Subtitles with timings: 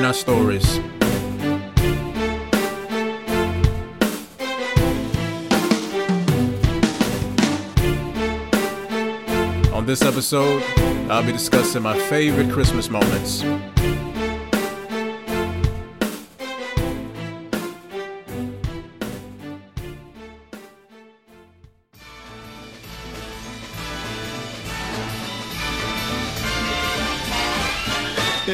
[0.00, 0.78] in our stories.
[9.74, 10.62] On this episode,
[11.10, 13.44] I'll be discussing my favorite Christmas moments.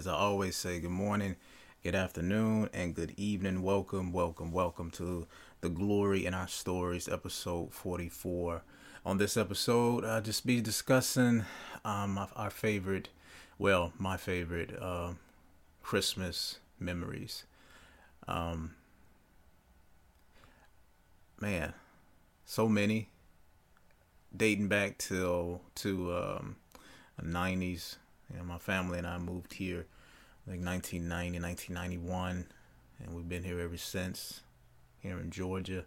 [0.00, 1.36] As I always say, good morning,
[1.84, 3.60] good afternoon, and good evening.
[3.60, 5.26] Welcome, welcome, welcome to
[5.60, 8.62] the Glory in Our Stories, episode 44.
[9.04, 11.44] On this episode, I'll just be discussing
[11.84, 13.10] um, our- favorite,
[13.58, 15.12] well, my favorite uh,
[15.82, 17.44] Christmas memories.
[18.26, 18.76] Um,
[21.38, 21.74] man,
[22.46, 23.10] so many
[24.34, 26.56] dating back till to um,
[27.18, 27.96] the 90s.
[28.44, 29.86] My family and I moved here
[30.46, 32.46] like 1990, 1991,
[32.98, 34.40] and we've been here ever since.
[35.00, 35.84] Here in Georgia,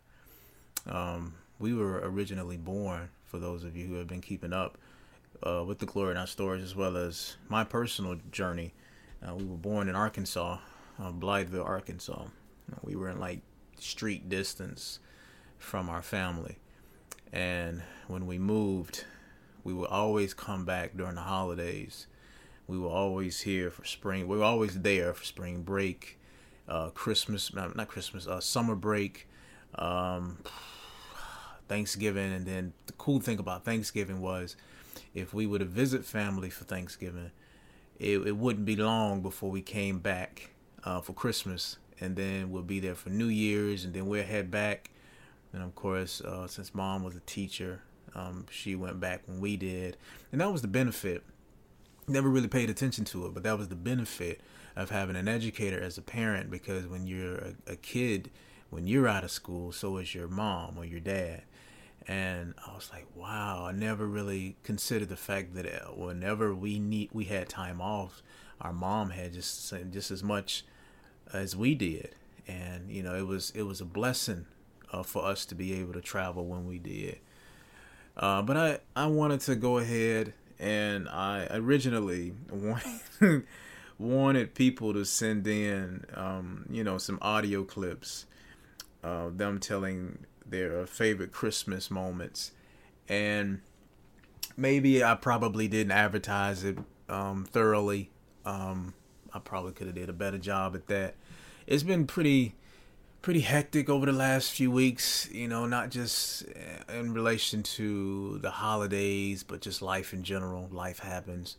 [0.88, 3.10] um, we were originally born.
[3.26, 4.78] For those of you who have been keeping up
[5.46, 8.74] uh, with the Glory in Our Stories, as well as my personal journey,
[9.28, 10.58] uh, we were born in Arkansas,
[11.00, 12.26] uh, Blytheville, Arkansas.
[12.82, 13.42] We were in like
[13.80, 15.00] street distance
[15.58, 16.58] from our family,
[17.32, 19.06] and when we moved,
[19.64, 22.08] we would always come back during the holidays.
[22.68, 24.28] We were always here for spring.
[24.28, 26.19] We were always there for spring break,
[26.68, 29.28] uh, Christmas, not Christmas, uh, summer break,
[29.75, 30.38] um,
[31.68, 32.31] Thanksgiving.
[32.31, 34.56] And then the cool thing about Thanksgiving was
[35.13, 37.31] if we were to visit family for Thanksgiving,
[38.00, 40.52] it, it wouldn't be long before we came back
[40.84, 41.78] uh, for Christmas.
[42.00, 44.90] And then we'll be there for New Year's, and then we'll head back.
[45.52, 47.81] And of course, uh, since mom was a teacher,
[48.16, 49.97] um, she went back when we did.
[50.31, 51.23] And that was the benefit
[52.08, 54.41] never really paid attention to it, but that was the benefit
[54.75, 58.31] of having an educator as a parent because when you're a, a kid,
[58.69, 61.44] when you're out of school, so is your mom or your dad.
[62.08, 66.80] And I was like, wow, I never really considered the fact that uh, whenever we
[66.80, 68.22] need we had time off,
[68.59, 70.66] our mom had just just as much
[71.31, 72.16] as we did,
[72.47, 74.46] and you know it was it was a blessing
[74.91, 77.20] uh, for us to be able to travel when we did.
[78.18, 83.44] Uh, but I I wanted to go ahead and I originally wanted,
[84.00, 88.25] wanted people to send in, um, you know, some audio clips
[89.03, 92.53] of them telling their favorite Christmas moments,
[93.09, 93.59] and
[94.56, 96.78] maybe I probably didn't advertise it
[97.09, 98.09] um, thoroughly.
[98.46, 98.94] Um,
[99.34, 101.16] I probably could have did a better job at that.
[101.68, 102.56] It's been pretty
[103.23, 108.38] pretty hectic over the last few weeks, you know, not just eh, in relation to
[108.39, 110.67] the holidays, but just life in general.
[110.72, 111.56] Life happens.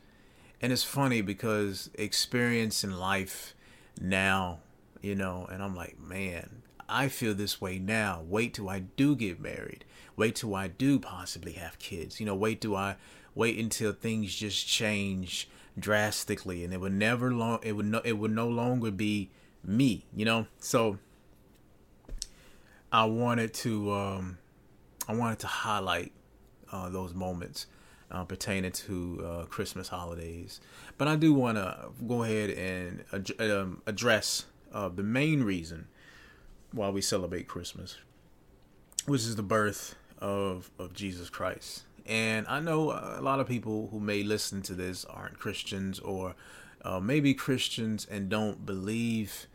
[0.61, 3.55] And it's funny because experiencing life
[3.99, 4.61] now,
[5.01, 8.23] you know, and I'm like, man, I feel this way now.
[8.29, 9.87] Wait till I do get married.
[10.17, 12.21] Wait till I do possibly have kids.
[12.21, 12.97] You know, wait till I
[13.35, 15.49] wait until things just change
[15.79, 19.31] drastically and it would never long it would no it would no longer be
[19.65, 20.47] me, you know?
[20.59, 20.99] So
[22.95, 24.39] I wanted to um,
[25.09, 26.13] I wanted to highlight
[26.71, 27.67] uh, those moments
[28.09, 30.61] uh, pertaining to uh, Christmas holidays,
[30.97, 35.89] but I do want to go ahead and ad- um, address uh, the main reason
[36.71, 37.97] why we celebrate Christmas,
[39.07, 41.83] which is the birth of of Jesus Christ.
[42.07, 46.37] And I know a lot of people who may listen to this aren't Christians or
[46.85, 49.49] uh, maybe Christians and don't believe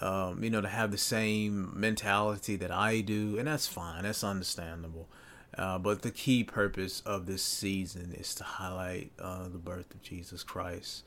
[0.00, 4.24] um, you know, to have the same mentality that I do, and that's fine, that's
[4.24, 5.08] understandable.
[5.56, 10.02] Uh, but the key purpose of this season is to highlight uh, the birth of
[10.02, 11.04] Jesus Christ.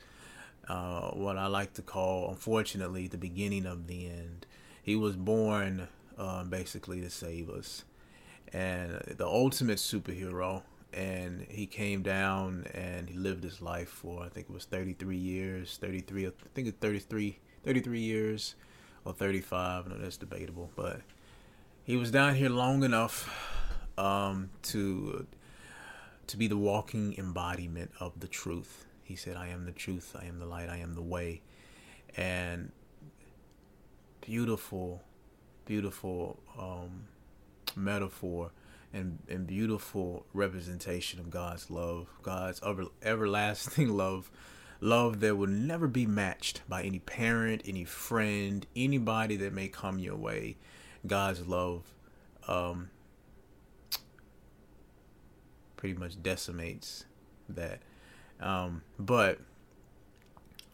[0.68, 4.46] Uh, what I like to call, unfortunately, the beginning of the end.
[4.82, 7.84] He was born um, basically to save us,
[8.52, 10.62] and the ultimate superhero.
[10.90, 15.18] And he came down and he lived his life for I think it was 33
[15.18, 18.54] years, 33, I think it's 33, 33 years
[19.08, 19.86] or 35.
[19.86, 21.00] I know that's debatable, but
[21.82, 23.28] he was down here long enough
[23.96, 25.26] um, to
[26.26, 28.84] to be the walking embodiment of the truth.
[29.02, 30.14] He said, "I am the truth.
[30.20, 30.68] I am the light.
[30.68, 31.40] I am the way."
[32.16, 32.72] And
[34.20, 35.02] beautiful,
[35.64, 37.04] beautiful um,
[37.74, 38.50] metaphor
[38.92, 44.30] and, and beautiful representation of God's love, God's ever, everlasting love,
[44.80, 49.98] love that will never be matched by any parent, any friend, anybody that may come
[49.98, 50.56] your way.
[51.06, 51.82] God's love
[52.46, 52.90] um,
[55.76, 57.04] pretty much decimates
[57.48, 57.80] that.
[58.40, 59.40] Um, but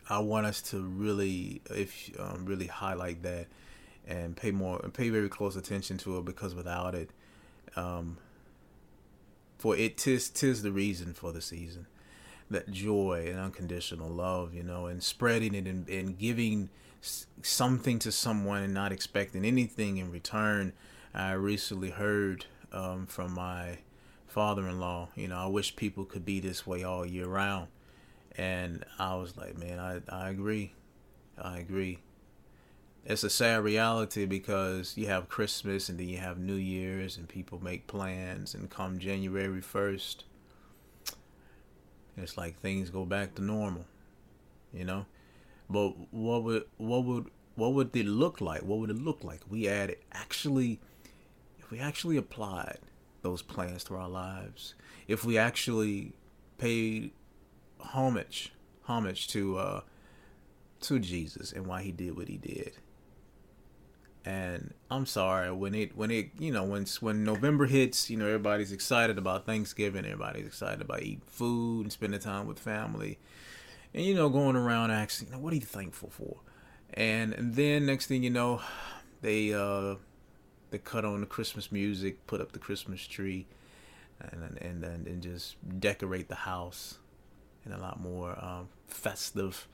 [0.09, 3.47] I want us to really, if um, really highlight that
[4.07, 7.11] and pay more pay very close attention to it because without it,
[7.75, 8.19] um,
[9.59, 11.87] for it tis tis the reason for the season,
[12.51, 16.69] that joy and unconditional love, you know, and spreading it and, and giving
[17.43, 20.73] something to someone and not expecting anything in return.
[21.15, 23.79] I recently heard um, from my
[24.27, 27.69] father-in-law, you know, I wish people could be this way all year round,
[28.37, 30.75] and I was like, man, I I agree,
[31.41, 32.01] I agree.
[33.07, 37.29] It's a sad reality because you have Christmas and then you have New Year's and
[37.29, 40.23] people make plans and come January 1st
[42.17, 43.85] it's like things go back to normal
[44.75, 45.07] you know?
[45.71, 48.63] But what would what would what would it look like?
[48.63, 50.81] What would it look like we added actually
[51.59, 52.79] if we actually applied
[53.23, 54.75] those plans to our lives?
[55.09, 56.13] If we actually
[56.59, 57.13] paid
[57.81, 58.53] homage
[58.83, 59.81] homage to uh
[60.81, 62.73] to Jesus and why he did what he did
[64.25, 68.27] and I'm sorry when it when it you know when when November hits, you know
[68.27, 73.19] everybody's excited about Thanksgiving, everybody's excited about eating food and spending time with family,
[73.93, 76.37] and you know going around asking, you know, what are you thankful for?
[76.95, 78.63] And, and then next thing you know,
[79.21, 79.97] they uh
[80.71, 83.47] they cut on the Christmas music, put up the Christmas tree,
[84.21, 86.99] and and and, and just decorate the house
[87.67, 89.67] in a lot more um, festive,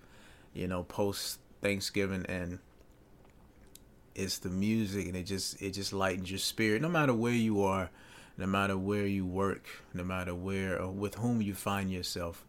[0.55, 2.59] you know, post Thanksgiving and
[4.15, 6.83] it's the music and it just it just lightens your spirit.
[6.83, 7.91] No matter where you are
[8.41, 12.45] no matter where you work no matter where or with whom you find yourself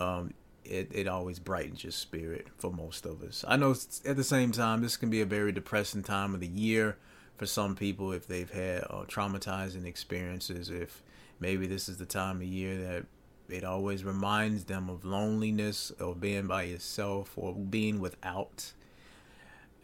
[0.00, 0.32] um,
[0.64, 3.44] it, it always brightens your spirit for most of us.
[3.46, 3.74] I know
[4.06, 6.96] at the same time this can be a very depressing time of the year
[7.36, 11.02] for some people if they've had uh, traumatizing experiences if
[11.40, 13.06] maybe this is the time of year that
[13.54, 18.72] it always reminds them of loneliness or being by yourself or being without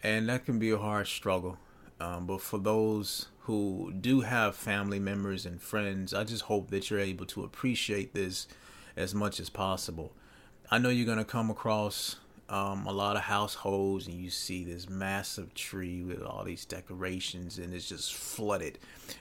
[0.03, 1.57] and that can be a hard struggle.
[1.99, 6.89] Um, but for those who do have family members and friends, I just hope that
[6.89, 8.47] you're able to appreciate this
[8.95, 10.13] as much as possible.
[10.71, 12.17] I know you're going to come across
[12.47, 17.57] um, a lot of households and you see this massive tree with all these decorations
[17.57, 18.79] and it's just flooded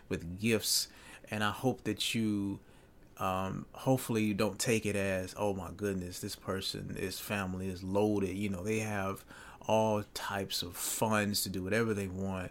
[0.09, 0.89] with gifts.
[1.31, 2.59] And I hope that you,
[3.19, 7.83] um, hopefully, you don't take it as, oh my goodness, this person, this family is
[7.83, 8.37] loaded.
[8.37, 9.25] You know, they have
[9.69, 12.51] all types of funds to do whatever they want.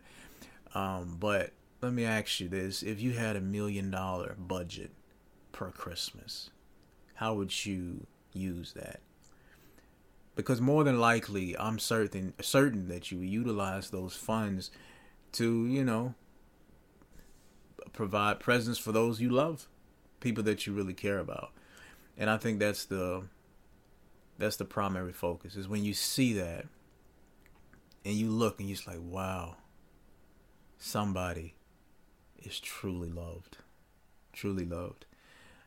[0.74, 4.92] Um, but let me ask you this if you had a million dollar budget
[5.52, 6.52] per Christmas,
[7.16, 9.02] how would you use that?
[10.36, 14.70] Because more than likely, I'm certain certain that you utilize those funds
[15.34, 16.14] to, you know,
[17.92, 19.68] provide presents for those you love,
[20.20, 21.52] people that you really care about.
[22.16, 23.24] And I think that's the
[24.38, 26.68] that's the primary focus is when you see that
[28.08, 29.58] and you look and you're just like, wow,
[30.78, 31.56] somebody
[32.42, 33.58] is truly loved.
[34.32, 35.06] Truly loved.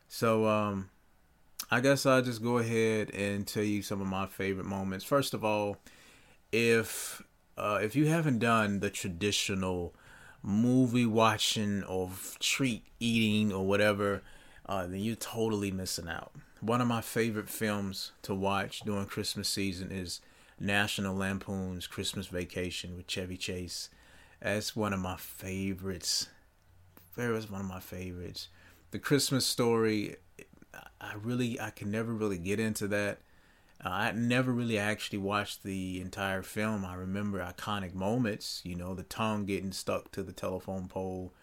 [0.07, 0.89] So, um,
[1.69, 5.05] I guess I'll just go ahead and tell you some of my favorite moments.
[5.05, 5.77] First of all,
[6.51, 7.21] if
[7.57, 9.93] uh, if you haven't done the traditional
[10.41, 14.23] movie watching or treat eating or whatever,
[14.65, 16.31] uh, then you're totally missing out.
[16.59, 20.21] One of my favorite films to watch during Christmas season is
[20.61, 23.89] National Lampoon's Christmas Vacation with Chevy Chase.
[24.41, 26.29] That's one of my favorites.
[27.15, 28.47] That was one of my favorites.
[28.91, 30.17] The Christmas Story,
[30.99, 33.19] I really, I can never really get into that.
[33.83, 36.85] Uh, I never really actually watched the entire film.
[36.85, 41.33] I remember iconic moments, you know, the tongue getting stuck to the telephone pole,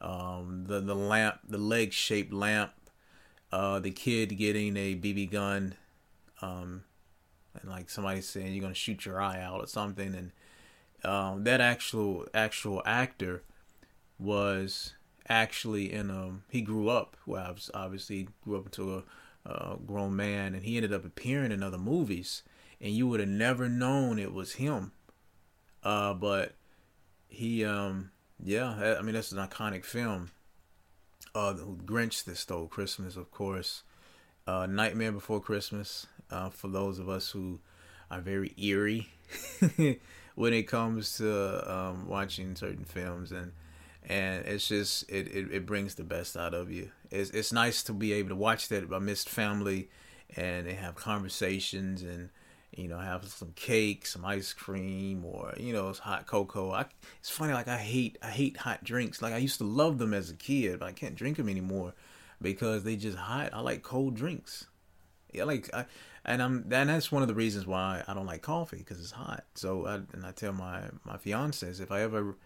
[0.00, 2.72] um, the the lamp, the leg shaped lamp,
[3.52, 5.74] uh, the kid getting a BB gun,
[6.40, 6.84] um,
[7.60, 10.32] and like somebody saying you're gonna shoot your eye out or something, and
[11.04, 13.42] um, that actual actual actor
[14.18, 14.94] was
[15.28, 20.54] actually in um he grew up well obviously grew up into a, a grown man
[20.54, 22.42] and he ended up appearing in other movies
[22.80, 24.92] and you would have never known it was him.
[25.84, 26.54] Uh but
[27.28, 28.10] he um
[28.42, 30.30] yeah i mean that's an iconic film.
[31.34, 31.54] Uh
[31.84, 33.82] grinch that stole christmas of course.
[34.46, 37.60] Uh nightmare before christmas uh, for those of us who
[38.10, 39.08] are very eerie
[40.34, 43.52] when it comes to um, watching certain films and
[44.08, 46.90] and it's just it, it, it brings the best out of you.
[47.10, 49.88] It's it's nice to be able to watch that I missed family
[50.36, 52.30] and they have conversations and
[52.76, 56.72] you know have some cake, some ice cream, or you know hot cocoa.
[56.72, 56.86] I,
[57.20, 59.22] it's funny like I hate I hate hot drinks.
[59.22, 61.94] Like I used to love them as a kid, but I can't drink them anymore
[62.40, 63.50] because they just hot.
[63.52, 64.66] I like cold drinks.
[65.32, 65.86] Yeah, like I,
[66.24, 69.12] and I'm and that's one of the reasons why I don't like coffee because it's
[69.12, 69.44] hot.
[69.54, 72.36] So I and I tell my my fiancés if I ever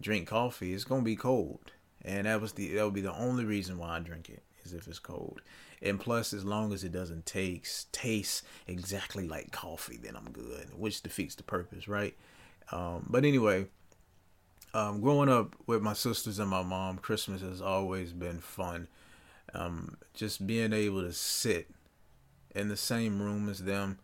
[0.00, 1.72] drink coffee, it's gonna be cold,
[2.04, 4.74] and that was the that would be the only reason why I drink it is
[4.74, 5.40] if it's cold.
[5.80, 10.68] And plus, as long as it doesn't taste taste exactly like coffee, then I'm good,
[10.76, 12.14] which defeats the purpose, right?
[12.70, 13.66] Um, but anyway,
[14.74, 18.88] um, growing up with my sisters and my mom, Christmas has always been fun.
[19.54, 21.68] Um, just being able to sit
[22.54, 23.98] in the same room as them,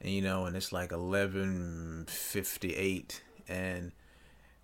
[0.00, 3.92] and, you know, and it's like eleven fifty eight, and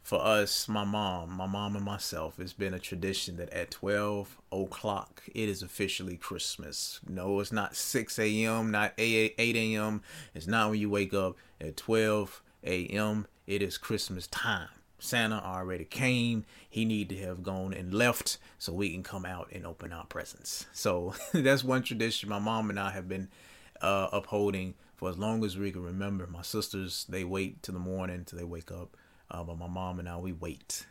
[0.05, 4.37] for us, my mom, my mom and myself, it's been a tradition that at 12
[4.53, 7.01] o'clock, it is officially Christmas.
[7.09, 10.03] No, it's not 6 a.m., not 8 a.m.
[10.35, 13.27] It's not when you wake up at 12 a.m.
[13.47, 14.69] It is Christmas time.
[15.05, 16.45] Santa already came.
[16.69, 20.07] He need to have gone and left so we can come out and open our
[20.07, 20.67] presents.
[20.73, 23.29] So that's one tradition my mom and I have been
[23.81, 26.27] uh, upholding for as long as we can remember.
[26.27, 28.97] My sisters, they wait till the morning till they wake up
[29.31, 30.87] uh, but my mom and I, we wait.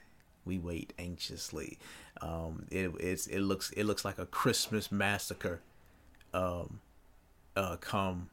[0.45, 1.79] We wait anxiously.
[2.21, 5.61] Um, it it looks it looks like a Christmas massacre.
[6.33, 6.81] Um,
[7.55, 8.29] uh, come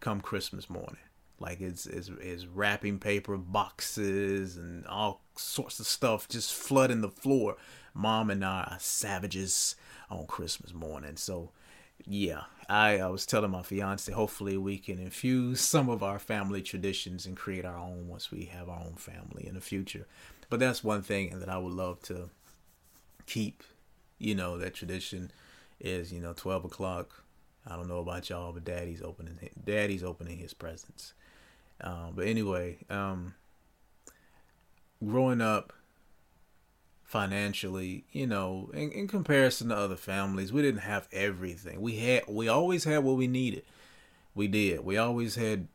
[0.00, 0.96] come Christmas morning.
[1.40, 7.08] Like it's, it's it's wrapping paper boxes and all sorts of stuff just flooding the
[7.08, 7.56] floor.
[7.94, 9.74] Mom and I are savages
[10.10, 11.16] on Christmas morning.
[11.16, 11.50] So
[12.06, 16.62] yeah, I, I was telling my fiance, hopefully we can infuse some of our family
[16.62, 20.06] traditions and create our own once we have our own family in the future.
[20.50, 22.30] But that's one thing that I would love to
[23.26, 23.62] keep.
[24.18, 25.30] You know, that tradition
[25.80, 27.24] is you know twelve o'clock.
[27.66, 31.14] I don't know about y'all, but Daddy's opening Daddy's opening his presents.
[31.82, 33.34] Um, but anyway, um,
[35.04, 35.72] growing up
[37.04, 41.80] financially, you know, in, in comparison to other families, we didn't have everything.
[41.80, 43.62] We had we always had what we needed.
[44.34, 44.84] We did.
[44.84, 45.68] We always had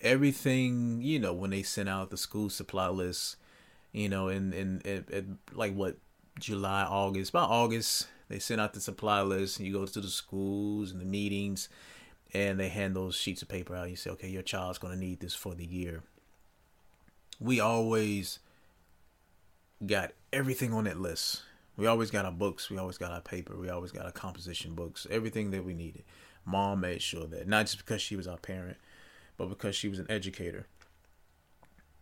[0.00, 3.36] everything, you know, when they sent out the school supply list,
[3.92, 5.98] you know, in in, in, in like what
[6.38, 10.08] July, August, about August, they sent out the supply list and you go to the
[10.08, 11.68] schools and the meetings
[12.34, 13.88] and they hand those sheets of paper out.
[13.88, 16.02] You say, okay, your child's going to need this for the year.
[17.40, 18.38] We always
[19.86, 21.42] got everything on that list.
[21.76, 24.74] We always got our books, we always got our paper, we always got our composition
[24.74, 26.02] books, everything that we needed.
[26.44, 28.78] Mom made sure that not just because she was our parent,
[29.36, 30.66] but because she was an educator.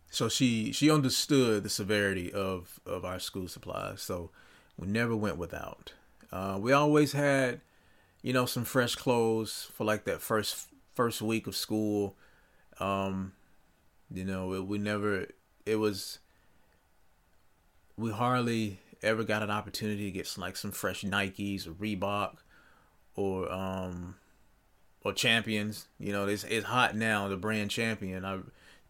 [0.09, 4.01] So she she understood the severity of of our school supplies.
[4.01, 4.31] So
[4.77, 5.93] we never went without.
[6.31, 7.61] Uh, we always had,
[8.21, 12.15] you know, some fresh clothes for like that first first week of school.
[12.79, 13.33] Um,
[14.11, 15.27] you know, we never.
[15.65, 16.19] It was
[17.97, 22.37] we hardly ever got an opportunity to get some, like some fresh Nikes or Reebok
[23.15, 24.15] or um
[25.03, 25.87] or champions.
[25.99, 27.27] You know, it's it's hot now.
[27.27, 28.23] The brand champion.
[28.25, 28.39] I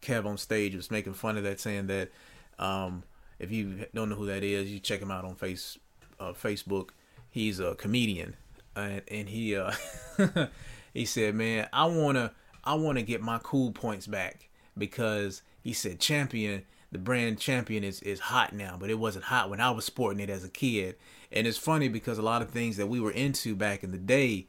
[0.01, 2.11] Kev on stage was making fun of that, saying that
[2.59, 3.03] um
[3.39, 5.77] if you don't know who that is, you check him out on face
[6.19, 6.89] uh, Facebook.
[7.37, 8.35] He's a comedian,
[8.75, 9.71] and and he uh
[10.95, 12.31] he said, man, I wanna
[12.63, 18.01] I wanna get my cool points back because he said champion the brand champion is
[18.01, 20.95] is hot now, but it wasn't hot when I was sporting it as a kid.
[21.31, 23.99] And it's funny because a lot of things that we were into back in the
[23.99, 24.47] day,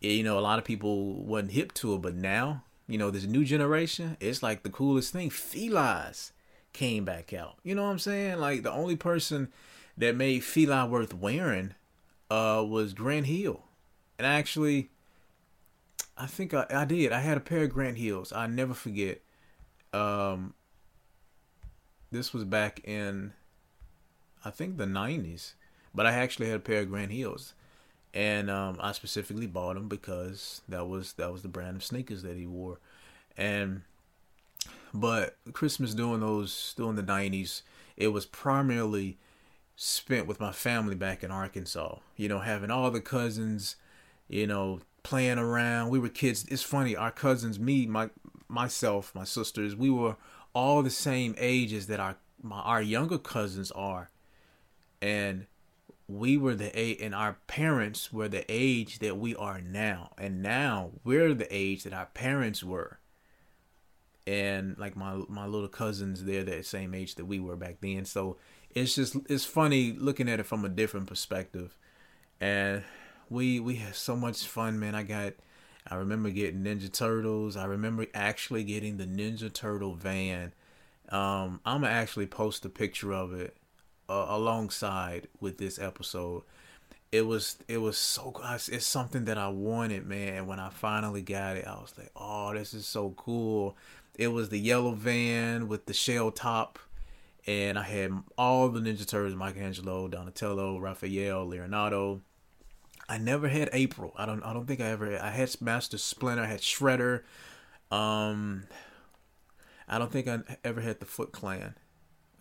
[0.00, 3.26] you know, a lot of people wasn't hip to it, but now, you know, this
[3.26, 5.30] new generation, it's like the coolest thing.
[5.30, 6.32] Felines
[6.72, 7.58] came back out.
[7.62, 8.40] You know what I'm saying?
[8.40, 9.52] Like the only person
[9.96, 11.74] that made Fila worth wearing
[12.30, 13.62] uh was Grant Hill.
[14.18, 14.90] And actually
[16.18, 17.12] I think I, I did.
[17.12, 18.32] I had a pair of Grant Hills.
[18.32, 19.20] I never forget.
[19.92, 20.54] Um
[22.10, 23.32] this was back in
[24.46, 25.54] I think the 90s,
[25.92, 27.52] but I actually had a pair of Grant Hills,
[28.14, 32.22] and um, I specifically bought them because that was that was the brand of sneakers
[32.22, 32.78] that he wore,
[33.36, 33.82] and
[34.94, 37.62] but Christmas during those during the 90s,
[37.96, 39.18] it was primarily
[39.76, 41.98] spent with my family back in Arkansas.
[42.16, 43.76] You know, having all the cousins,
[44.28, 45.90] you know, playing around.
[45.90, 46.44] We were kids.
[46.50, 48.10] It's funny, our cousins, me, my
[48.48, 50.16] myself, my sisters, we were
[50.54, 54.10] all the same ages that our my, our younger cousins are,
[55.02, 55.46] and
[56.08, 60.42] we were the age, and our parents were the age that we are now, and
[60.42, 62.98] now we're the age that our parents were.
[64.26, 68.04] and like my my little cousins, they're the same age that we were back then.
[68.04, 68.36] So
[68.76, 71.74] it's just it's funny looking at it from a different perspective,
[72.40, 72.84] and
[73.28, 74.94] we we had so much fun, man.
[74.94, 75.32] I got.
[75.88, 77.56] I remember getting Ninja Turtles.
[77.56, 80.52] I remember actually getting the Ninja Turtle van.
[81.08, 83.56] Um, I'm gonna actually post a picture of it
[84.08, 86.42] uh, alongside with this episode
[87.12, 88.34] it was it was so
[88.68, 90.34] it's something that I wanted, man.
[90.34, 93.76] And when I finally got it, I was like, "Oh, this is so cool."
[94.16, 96.78] It was the yellow van with the shell top,
[97.46, 102.22] and I had all the Ninja Turtles: Michelangelo, Donatello, Raphael, Leonardo.
[103.08, 104.12] I never had April.
[104.16, 104.42] I don't.
[104.42, 105.18] I don't think I ever.
[105.20, 106.42] I had Master Splinter.
[106.42, 107.22] I had Shredder.
[107.90, 108.64] Um,
[109.88, 111.74] I don't think I ever had the Foot Clan.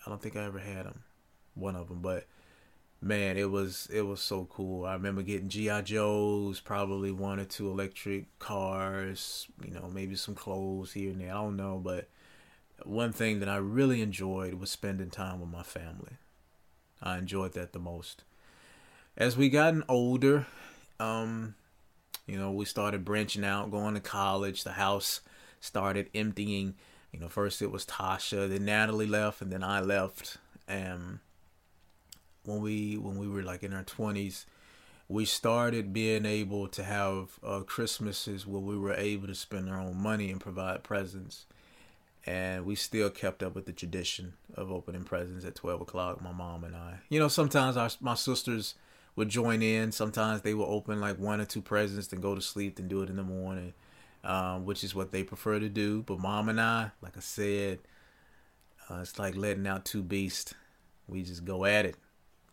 [0.06, 1.04] I don't think I ever had them.
[1.54, 2.26] One of them, but
[3.02, 4.86] man, it was it was so cool.
[4.86, 10.36] I remember getting GI Joes, probably one or two electric cars, you know, maybe some
[10.36, 11.32] clothes here and there.
[11.32, 12.10] I don't know, but
[12.84, 16.18] one thing that I really enjoyed was spending time with my family.
[17.02, 18.24] I enjoyed that the most.
[19.18, 20.46] As we gotten older,
[21.00, 21.56] um,
[22.28, 24.64] you know, we started branching out, going to college.
[24.64, 25.22] The house
[25.60, 26.76] started emptying.
[27.12, 30.38] You know, first it was Tasha, then Natalie left, and then I left.
[30.68, 31.20] And
[32.44, 34.46] when we when we were like in our twenties,
[35.08, 39.80] we started being able to have uh, Christmases where we were able to spend our
[39.80, 41.46] own money and provide presents.
[42.26, 46.32] And we still kept up with the tradition of opening presents at 12 o'clock, my
[46.32, 47.00] mom and I.
[47.10, 48.74] You know, sometimes our, my sisters
[49.16, 49.92] would join in.
[49.92, 53.04] Sometimes they would open like one or two presents, then go to sleep, and do
[53.04, 53.74] it in the morning,
[54.24, 56.02] um, which is what they prefer to do.
[56.02, 57.80] But mom and I, like I said,
[58.90, 60.56] uh, it's like letting out two beasts.
[61.08, 61.96] We just go at it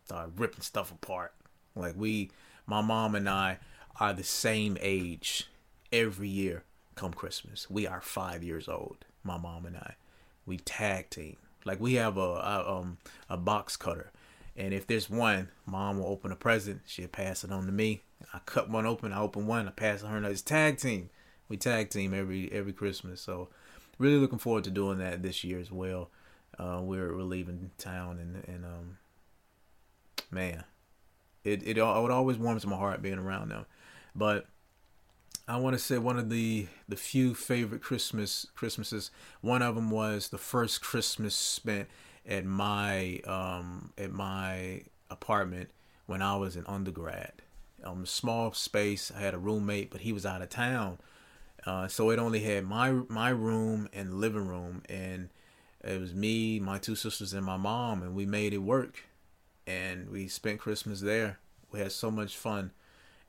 [0.05, 1.33] start ripping stuff apart.
[1.75, 2.31] Like we,
[2.65, 3.59] my mom and I
[3.99, 5.47] are the same age
[5.91, 6.63] every year
[6.95, 7.69] come Christmas.
[7.69, 9.05] We are five years old.
[9.23, 9.95] My mom and I,
[10.45, 11.37] we tag team.
[11.65, 12.97] Like we have a, a um
[13.29, 14.11] a box cutter,
[14.57, 16.81] and if there's one, mom will open a present.
[16.85, 18.01] She'll pass it on to me.
[18.33, 19.13] I cut one open.
[19.13, 19.67] I open one.
[19.67, 20.23] I pass it her.
[20.25, 21.09] It's tag team.
[21.49, 23.21] We tag team every every Christmas.
[23.21, 23.49] So
[23.97, 26.09] really looking forward to doing that this year as well.
[26.57, 28.97] Uh, we're we're leaving town and and um
[30.31, 30.63] man,
[31.43, 33.65] it it, it always warms my heart being around them.
[34.15, 34.47] But
[35.47, 39.11] I want to say one of the the few favorite Christmas Christmases.
[39.41, 41.89] One of them was the first Christmas spent
[42.25, 45.69] at my um at my apartment
[46.05, 47.33] when I was an undergrad.
[47.83, 49.11] Um, small space.
[49.15, 50.99] I had a roommate, but he was out of town,
[51.65, 55.29] uh, so it only had my my room and living room, and
[55.83, 59.03] it was me, my two sisters, and my mom, and we made it work
[59.67, 61.39] and we spent Christmas there.
[61.71, 62.71] We had so much fun,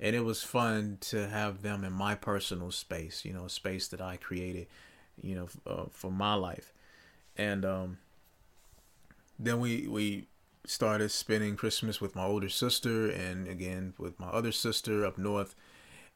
[0.01, 3.25] and it was fun to have them in my personal space.
[3.25, 4.67] You know, a space that I created,
[5.21, 6.73] you know, uh, for my life,
[7.37, 7.99] and um,
[9.39, 10.27] then we we
[10.67, 15.55] started spending Christmas with my older sister, and again with my other sister up north,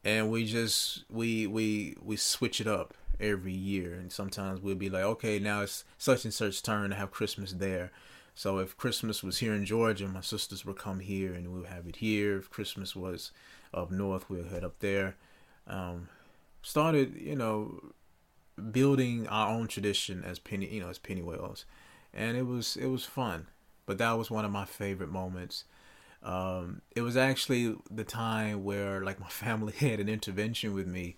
[0.05, 4.91] and we just we we we switch it up every year, and sometimes we'll be
[4.91, 7.91] like, okay, now it's such and such turn to have Christmas there
[8.39, 11.89] so if Christmas was here in Georgia, my sisters would come here and we'll have
[11.89, 12.39] it here.
[12.39, 13.33] If Christmas was
[13.73, 15.17] up north, we'll head up there.
[15.67, 16.09] Um,
[16.63, 17.93] started, you know,
[18.71, 21.65] building our own tradition as penny, you know, as penny Pennywells,
[22.13, 23.47] and it was it was fun.
[23.87, 25.65] But that was one of my favorite moments.
[26.23, 31.17] Um, it was actually the time where like my family had an intervention with me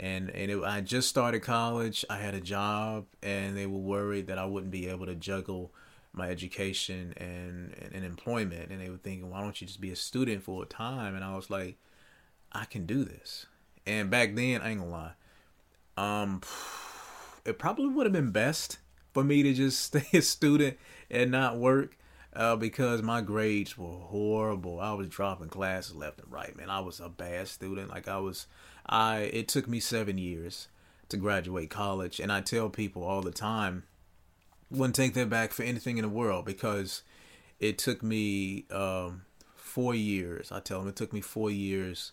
[0.00, 2.04] and and it, I just started college.
[2.08, 5.72] I had a job, and they were worried that I wouldn't be able to juggle
[6.12, 9.96] my education and, and, employment and they were thinking why don't you just be a
[9.96, 11.76] student for a time and i was like
[12.52, 13.46] i can do this
[13.86, 15.12] and back then i ain't gonna lie
[15.96, 16.40] um
[17.44, 18.78] it probably would have been best
[19.12, 20.76] for me to just stay a student
[21.10, 21.96] and not work
[22.32, 24.80] uh, because my grades were horrible.
[24.80, 26.70] I was dropping classes left and right, man.
[26.70, 27.90] I was a bad student.
[27.90, 28.46] Like I was,
[28.86, 29.30] I.
[29.32, 30.68] It took me seven years
[31.08, 33.84] to graduate college, and I tell people all the time,
[34.70, 37.02] wouldn't take that back for anything in the world because
[37.58, 39.22] it took me um,
[39.56, 40.52] four years.
[40.52, 42.12] I tell them it took me four years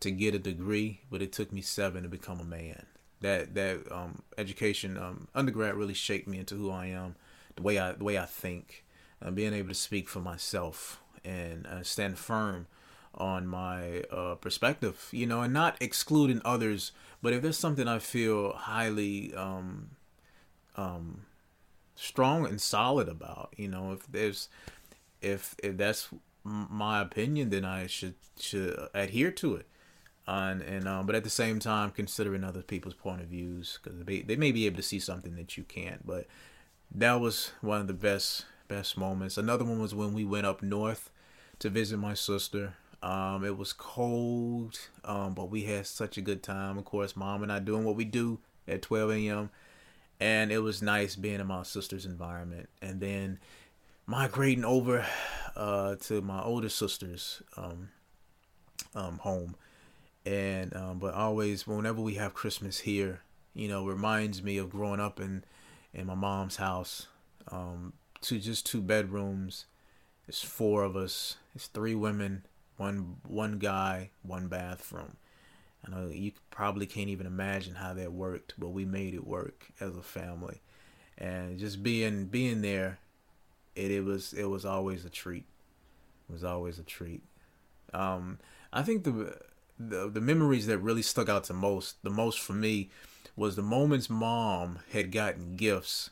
[0.00, 2.86] to get a degree, but it took me seven to become a man.
[3.20, 7.16] That that um, education um, undergrad really shaped me into who I am,
[7.56, 8.84] the way I the way I think,
[9.22, 12.66] uh, being able to speak for myself and uh, stand firm
[13.14, 16.92] on my uh, perspective, you know, and not excluding others.
[17.20, 19.90] But if there's something I feel highly um,
[20.76, 21.22] um,
[21.94, 23.52] strong and solid about.
[23.56, 24.48] You know, if there's
[25.20, 26.08] if if that's
[26.42, 29.66] my opinion, then I should should adhere to it.
[30.30, 33.98] And and um, but at the same time considering other people's point of views because
[34.04, 36.26] they, they may be able to see something that you can't but
[36.92, 39.36] that was one of the best best moments.
[39.36, 41.10] Another one was when we went up north
[41.58, 42.74] to visit my sister.
[43.02, 46.78] Um, it was cold um, but we had such a good time.
[46.78, 48.38] Of course mom and i doing what we do
[48.68, 49.50] at 12 a.m
[50.20, 52.68] and it was nice being in my sister's environment.
[52.82, 53.40] And then
[54.06, 55.06] migrating over
[55.56, 57.88] uh, to my older sister's um,
[58.94, 59.56] um, home
[60.26, 63.20] and um, but always whenever we have Christmas here,
[63.54, 65.44] you know, reminds me of growing up in
[65.92, 67.06] in my mom's house.
[67.50, 69.66] Um, two just two bedrooms.
[70.28, 71.36] It's four of us.
[71.54, 75.16] It's three women, one one guy, one bathroom.
[75.84, 79.68] I know you probably can't even imagine how that worked, but we made it work
[79.80, 80.60] as a family,
[81.16, 82.98] and just being being there,
[83.74, 85.46] it it was it was always a treat.
[86.28, 87.22] It was always a treat.
[87.92, 88.38] Um,
[88.72, 89.36] I think the
[89.88, 92.90] the the memories that really stuck out to most the most for me
[93.34, 96.10] was the moments mom had gotten gifts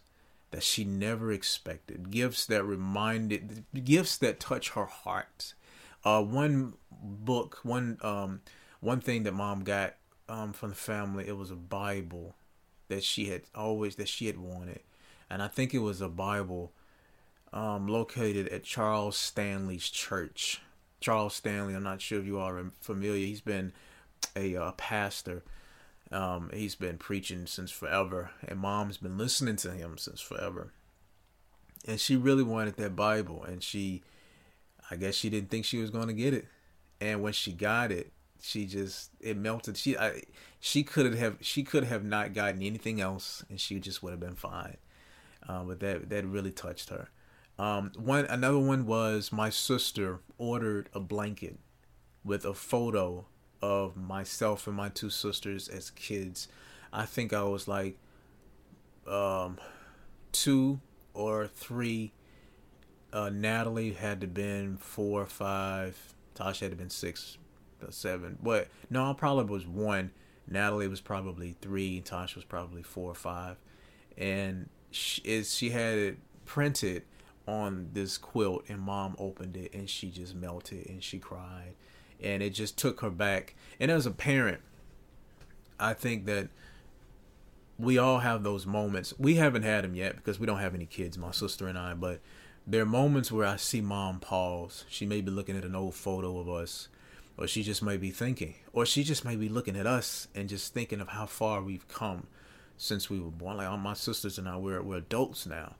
[0.50, 5.52] that she never expected gifts that reminded gifts that touch her heart.
[6.04, 8.40] Uh one book one um
[8.80, 9.94] one thing that mom got
[10.28, 12.34] um from the family it was a bible
[12.88, 14.80] that she had always that she had wanted.
[15.28, 16.72] And i think it was a bible
[17.52, 20.62] um located at charles stanley's church
[21.00, 21.74] Charles Stanley.
[21.74, 23.24] I'm not sure if you are familiar.
[23.24, 23.72] He's been
[24.36, 25.42] a uh, pastor.
[26.10, 30.72] Um, he's been preaching since forever, and mom's been listening to him since forever.
[31.86, 34.02] And she really wanted that Bible, and she,
[34.90, 36.46] I guess she didn't think she was going to get it.
[37.00, 39.76] And when she got it, she just it melted.
[39.76, 40.22] She I,
[40.60, 44.20] she could have she could have not gotten anything else, and she just would have
[44.20, 44.76] been fine.
[45.48, 47.08] Uh, but that that really touched her.
[47.58, 51.58] Um, one another one was my sister ordered a blanket
[52.24, 53.26] with a photo
[53.60, 56.48] of myself and my two sisters as kids.
[56.92, 57.98] I think I was like
[59.06, 59.58] um,
[60.30, 60.80] two
[61.14, 62.12] or three.
[63.12, 66.14] Uh, Natalie had to been four or five.
[66.34, 67.38] Tasha had to been six,
[67.84, 68.38] or seven.
[68.42, 70.12] But no, I probably was one.
[70.46, 72.02] Natalie was probably three.
[72.02, 73.56] Tasha was probably four or five.
[74.16, 77.02] And she, she had it printed
[77.48, 81.74] on this quilt and mom opened it and she just melted and she cried.
[82.22, 83.54] And it just took her back.
[83.80, 84.60] And as a parent
[85.80, 86.48] i think that
[87.78, 89.14] we all have those moments.
[89.18, 91.94] We haven't had them yet because we don't have any kids my sister and i
[91.94, 92.20] but
[92.66, 94.84] there are moments where i see mom pause.
[94.88, 96.88] She may be looking at an old photo of us
[97.36, 100.48] or she just may be thinking or she just may be looking at us and
[100.48, 102.26] just thinking of how far we've come
[102.76, 103.58] since we were born.
[103.58, 105.76] Like all my sisters and i we're, we're adults now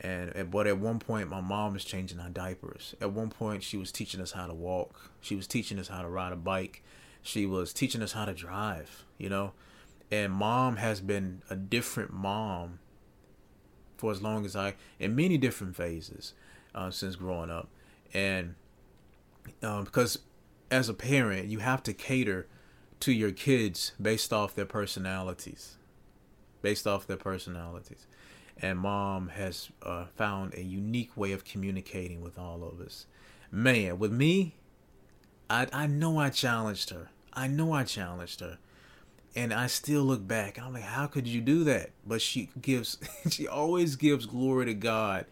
[0.00, 2.94] and but at one point my mom was changing our diapers.
[3.00, 5.10] At one point she was teaching us how to walk.
[5.20, 6.82] She was teaching us how to ride a bike.
[7.22, 9.52] She was teaching us how to drive you know?
[10.10, 12.80] And mom has been a different mom
[13.96, 16.32] for as long as i in many different phases
[16.74, 17.68] uh, since growing up.
[18.12, 18.54] And
[19.62, 20.18] um, because
[20.70, 22.48] as a parent you have to cater
[23.00, 25.76] to your kids based off their personalities.
[26.62, 28.06] Based off their personalities
[28.62, 33.06] and mom has uh, found a unique way of communicating with all of us.
[33.50, 34.54] Man, with me,
[35.48, 37.10] I I know I challenged her.
[37.32, 38.58] I know I challenged her.
[39.36, 41.90] And I still look back and I'm like, how could you do that?
[42.04, 42.98] But she gives
[43.30, 45.26] she always gives glory to God.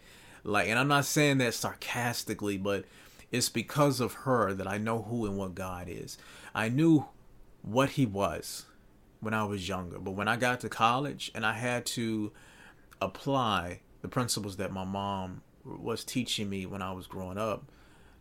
[0.44, 2.84] Like and I'm not saying that sarcastically, but
[3.30, 6.16] it's because of her that I know who and what God is.
[6.54, 7.06] I knew
[7.62, 8.64] what he was
[9.20, 12.32] when I was younger, but when I got to college and I had to
[13.00, 17.64] apply the principles that my mom was teaching me when I was growing up.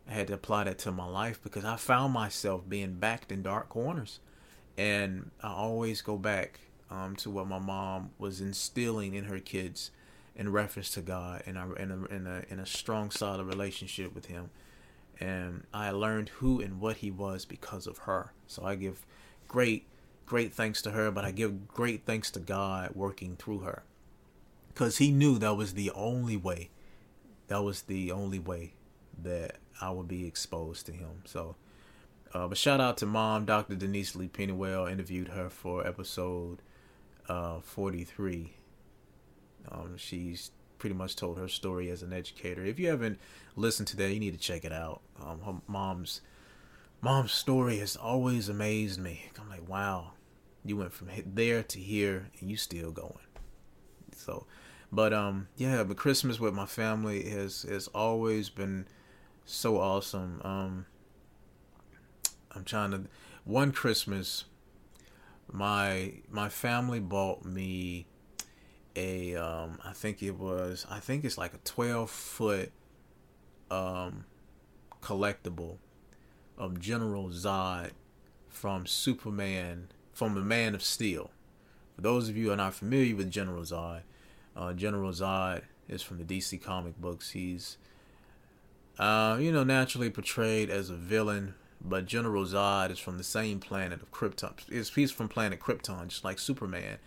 [0.10, 3.42] I had to apply that to my life because I found myself being backed in
[3.42, 4.20] dark corners.
[4.78, 6.60] And I always go back
[6.90, 9.92] um, to what my mom was instilling in her kids
[10.36, 14.28] in reference to God and in a, in a, in a strong, solid relationship with
[14.28, 14.50] Him.
[15.20, 18.34] And I learned who and what He was because of her.
[18.46, 19.06] So I give
[19.48, 19.88] great,
[20.26, 23.84] great thanks to her, but I give great thanks to God working through her
[24.78, 26.70] because he knew that was the only way
[27.48, 28.74] that was the only way
[29.24, 31.24] that I would be exposed to him.
[31.26, 31.56] So,
[32.34, 33.76] uh, but shout out to mom, Dr.
[33.76, 34.86] Denise Lee Pennywell.
[34.86, 36.62] Interviewed her for episode
[37.28, 38.54] uh, 43.
[39.72, 42.63] Um, she's pretty much told her story as an educator.
[42.63, 43.20] If you haven't
[43.56, 45.02] listened to that, you need to check it out.
[45.22, 46.22] Um, her mom's
[47.02, 49.24] mom's story has always amazed me.
[49.40, 50.12] I'm like, wow,
[50.66, 53.13] you went from there to here, and you still going.
[54.16, 54.46] So
[54.91, 58.88] but um, yeah, but Christmas with my family has has always been
[59.45, 60.41] so awesome.
[60.43, 60.86] Um,
[62.56, 63.04] I'm trying to.
[63.43, 64.45] one Christmas,
[65.52, 68.08] my my family bought me
[68.95, 72.71] a um I think it was I think it's like a 12 foot
[73.69, 74.26] um
[75.02, 75.78] collectible
[76.58, 77.91] of General Zod
[78.50, 81.30] from Superman from the Man of Steel.
[81.95, 84.02] For those of you who are not familiar with General Zod,
[84.58, 87.32] uh, General Zod is from the DC comic books.
[87.32, 87.78] He's
[89.00, 93.60] uh, you know naturally portrayed as a villain but General Zod is from the same
[93.60, 94.54] planet of Krypton.
[94.70, 96.98] It's, he's from planet Krypton, just like Superman.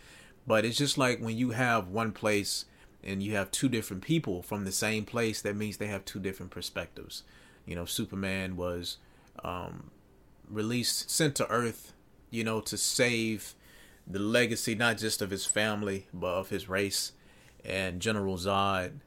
[0.47, 2.65] But it's just like when you have one place
[3.03, 6.21] and you have two different people from the same place, that means they have two
[6.21, 7.25] different perspectives.
[7.67, 8.99] You know, Superman was
[9.45, 9.91] um,
[10.49, 11.93] released, sent to Earth,
[12.31, 13.55] you know, to save
[14.07, 17.13] the legacy not just of his family, but of his race.
[17.65, 19.01] And General Zod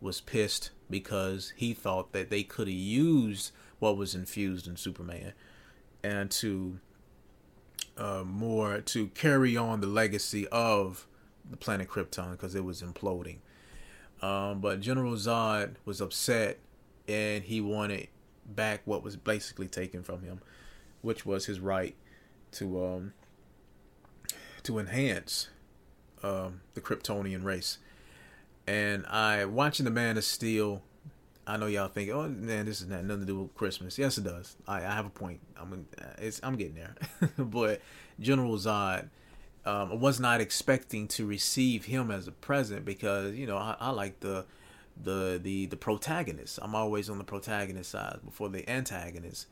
[0.00, 5.32] was pissed because he thought that they could have used what was infused in Superman,
[6.02, 6.78] and to
[7.96, 11.06] uh, more to carry on the legacy of
[11.48, 13.38] the planet Krypton because it was imploding.
[14.22, 16.58] Um, but General Zod was upset,
[17.08, 18.08] and he wanted
[18.46, 20.40] back what was basically taken from him,
[21.02, 21.94] which was his right
[22.52, 23.12] to um,
[24.62, 25.48] to enhance
[26.22, 27.78] um, the Kryptonian race.
[28.66, 30.82] And I watching the Man of Steel
[31.46, 33.98] I know y'all think, oh man, this is not nothing to do with Christmas.
[33.98, 34.56] Yes, it does.
[34.66, 35.40] I, I have a point.
[35.60, 35.86] I'm
[36.18, 36.94] it's I'm getting there,
[37.38, 37.82] but
[38.18, 39.08] General Zod,
[39.66, 43.76] um, I was not expecting to receive him as a present because you know I,
[43.78, 44.46] I like the
[45.00, 46.58] the the the protagonist.
[46.62, 49.46] I'm always on the protagonist side before the antagonist.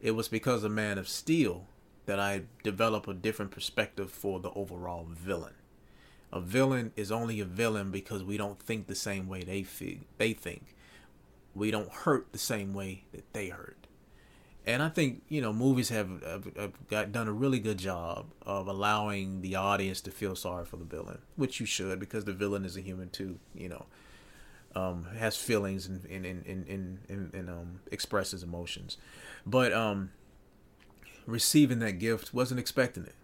[0.00, 1.66] It was because of Man of Steel
[2.06, 5.54] that I developed a different perspective for the overall villain.
[6.32, 9.66] A villain is only a villain because we don't think the same way they
[10.18, 10.74] they think
[11.58, 13.76] we don't hurt the same way that they hurt.
[14.66, 18.26] And I think you know movies have, have, have got done a really good job
[18.42, 22.32] of allowing the audience to feel sorry for the villain, which you should because the
[22.32, 23.38] villain is a human too.
[23.54, 23.86] You know,
[24.74, 28.98] um, has feelings and and and and, and, and um, expresses emotions,
[29.46, 30.10] but um,
[31.26, 33.14] receiving that gift wasn't expecting it,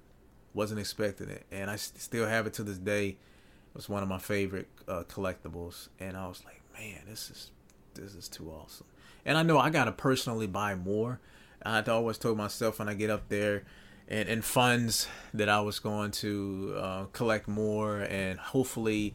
[0.54, 3.08] wasn't expecting it, and I still have it to this day.
[3.08, 7.50] It was one of my favorite uh, collectibles, and I was like, man, this is
[7.94, 8.86] this is too awesome.
[9.24, 11.20] And I know I gotta personally buy more.
[11.64, 13.64] I always told myself when I get up there
[14.06, 19.14] and, and funds that I was going to uh, collect more and hopefully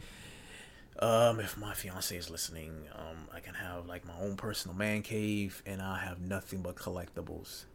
[1.00, 5.02] um, if my fiance is listening, um, I can have like my own personal man
[5.02, 7.66] cave and I have nothing but collectibles.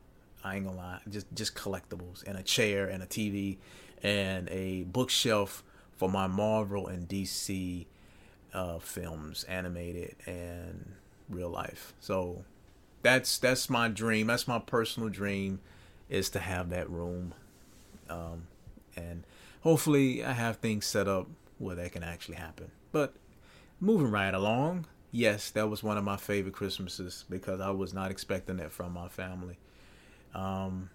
[0.45, 3.57] I ain't gonna lie, just just collectibles and a chair and a TV
[4.03, 5.65] and a bookshelf
[5.97, 7.87] for my Marvel and DC
[8.53, 10.93] uh, films, animated and
[11.29, 11.95] real life.
[12.01, 12.45] So
[13.03, 14.27] that's that's my dream.
[14.27, 15.61] That's my personal dream,
[16.09, 17.35] is to have that room,
[18.11, 18.47] um,
[18.97, 19.25] and
[19.63, 21.27] hopefully I have things set up
[21.59, 22.71] where that can actually happen.
[22.93, 23.15] But
[23.81, 28.11] moving right along, yes, that was one of my favorite Christmases because I was not
[28.11, 29.59] expecting that from my family.
[30.35, 30.91] Um,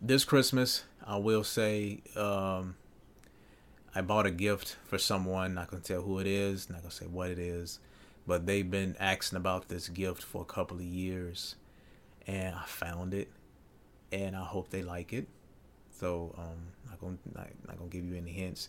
[0.00, 2.76] this Christmas, I will say, um,
[3.94, 5.54] I bought a gift for someone.
[5.54, 6.68] Not gonna tell who it is.
[6.68, 7.78] Not gonna say what it is,
[8.26, 11.56] but they've been asking about this gift for a couple of years,
[12.26, 13.28] and I found it,
[14.12, 15.26] and I hope they like it.
[15.90, 18.68] So um, not gonna not, not gonna give you any hints,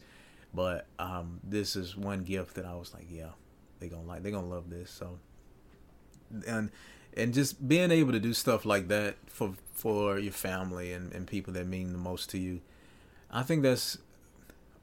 [0.53, 3.31] but um, this is one gift that I was like, yeah,
[3.79, 4.89] they gonna like, they gonna love this.
[4.89, 5.19] So
[6.47, 6.71] and
[7.15, 11.25] and just being able to do stuff like that for for your family and, and
[11.25, 12.61] people that mean the most to you,
[13.31, 13.97] I think that's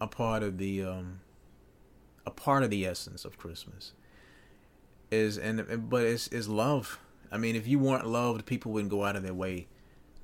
[0.01, 1.21] a part of the um,
[2.27, 3.93] a part of the essence of Christmas
[5.11, 6.99] is and but it's is love.
[7.31, 9.67] I mean, if you weren't loved, people wouldn't go out of their way,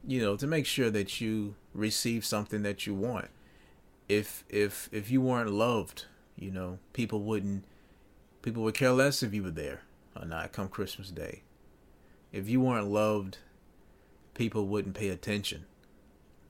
[0.07, 3.29] you know, to make sure that you receive something that you want.
[4.09, 7.65] If if if you weren't loved, you know, people wouldn't
[8.43, 9.83] people would care less if you were there
[10.17, 11.43] or not come Christmas Day.
[12.33, 13.39] If you weren't loved,
[14.35, 15.67] people wouldn't pay attention,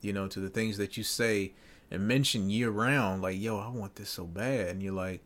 [0.01, 1.53] you know, to the things that you say
[1.91, 4.69] and mention year round, like, yo, I want this so bad.
[4.69, 5.21] And you're like,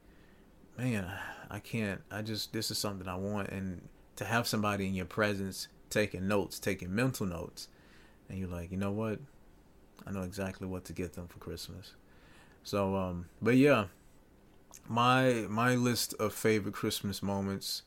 [0.77, 1.09] man,
[1.49, 2.01] I can't.
[2.11, 3.49] I just, this is something I want.
[3.49, 7.69] And to have somebody in your presence taking notes, taking mental notes,
[8.29, 9.19] and you're like, you know what?
[10.05, 11.93] I know exactly what to get them for Christmas.
[12.63, 13.85] So, um, but yeah,
[14.87, 17.83] my my list of favorite Christmas moments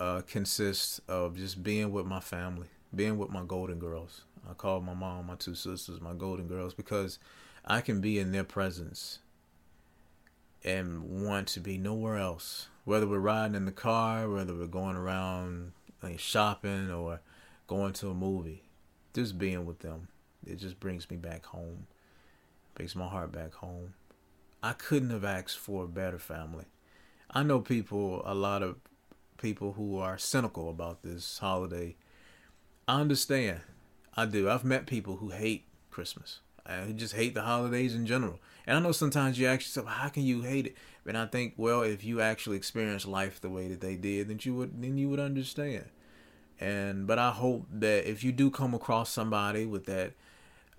[0.00, 4.22] uh, consists of just being with my family, being with my golden girls.
[4.48, 7.18] I call my mom, my two sisters, my golden girls because
[7.64, 9.18] I can be in their presence
[10.64, 12.68] and want to be nowhere else.
[12.84, 17.20] Whether we're riding in the car, whether we're going around like, shopping or
[17.66, 18.62] going to a movie,
[19.12, 20.08] just being with them
[20.46, 21.86] It just brings me back home.
[22.74, 23.92] Brings my heart back home.
[24.62, 26.64] I couldn't have asked for a better family.
[27.30, 28.76] I know people, a lot of
[29.40, 31.96] people who are cynical about this holiday.
[32.86, 33.60] I understand.
[34.16, 34.50] I do.
[34.50, 36.40] I've met people who hate Christmas.
[36.66, 38.38] I just hate the holidays in general.
[38.66, 40.76] And I know sometimes you ask yourself, how can you hate it?
[41.06, 44.38] And I think, well, if you actually experience life the way that they did, then
[44.42, 45.86] you would then you would understand.
[46.60, 50.12] And but I hope that if you do come across somebody with that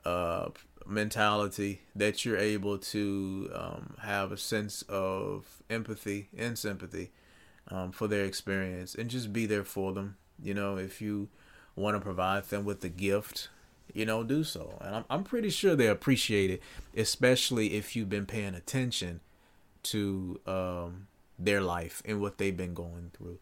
[0.06, 0.50] uh,
[0.86, 7.12] mentality, that you're able to um, have a sense of empathy and sympathy
[7.72, 10.18] um, for their experience and just be there for them.
[10.44, 11.30] You know, if you
[11.76, 13.50] want to provide them with a gift
[13.94, 14.78] you know, do so.
[14.82, 16.62] And I'm, I'm pretty sure they appreciate it,
[16.96, 19.22] especially if you've been paying attention
[19.84, 21.08] to um,
[21.38, 23.40] their life and what they've been going through.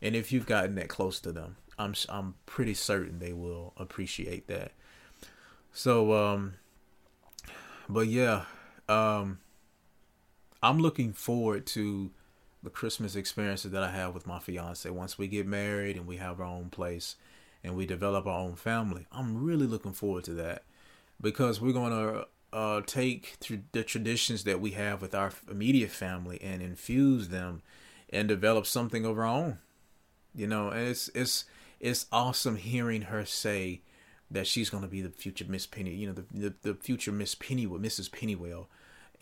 [0.00, 4.46] And if you've gotten that close to them, I'm I'm pretty certain they will appreciate
[4.48, 4.72] that.
[5.72, 6.54] So, um,
[7.88, 8.44] but yeah,
[8.88, 9.38] um,
[10.62, 12.10] I'm looking forward to
[12.62, 16.18] the Christmas experiences that I have with my fiance once we get married and we
[16.18, 17.16] have our own place
[17.64, 19.06] and we develop our own family.
[19.12, 20.64] I'm really looking forward to that
[21.20, 23.36] because we're going to uh, take
[23.72, 27.62] the traditions that we have with our immediate family and infuse them
[28.10, 29.58] and develop something of our own.
[30.34, 31.44] You know, and it's it's
[31.80, 33.82] it's awesome hearing her say
[34.30, 37.10] that she's going to be the future Miss Penny, you know, the, the, the future
[37.10, 38.12] Miss Pennywell, Mrs.
[38.12, 38.68] Pennywell,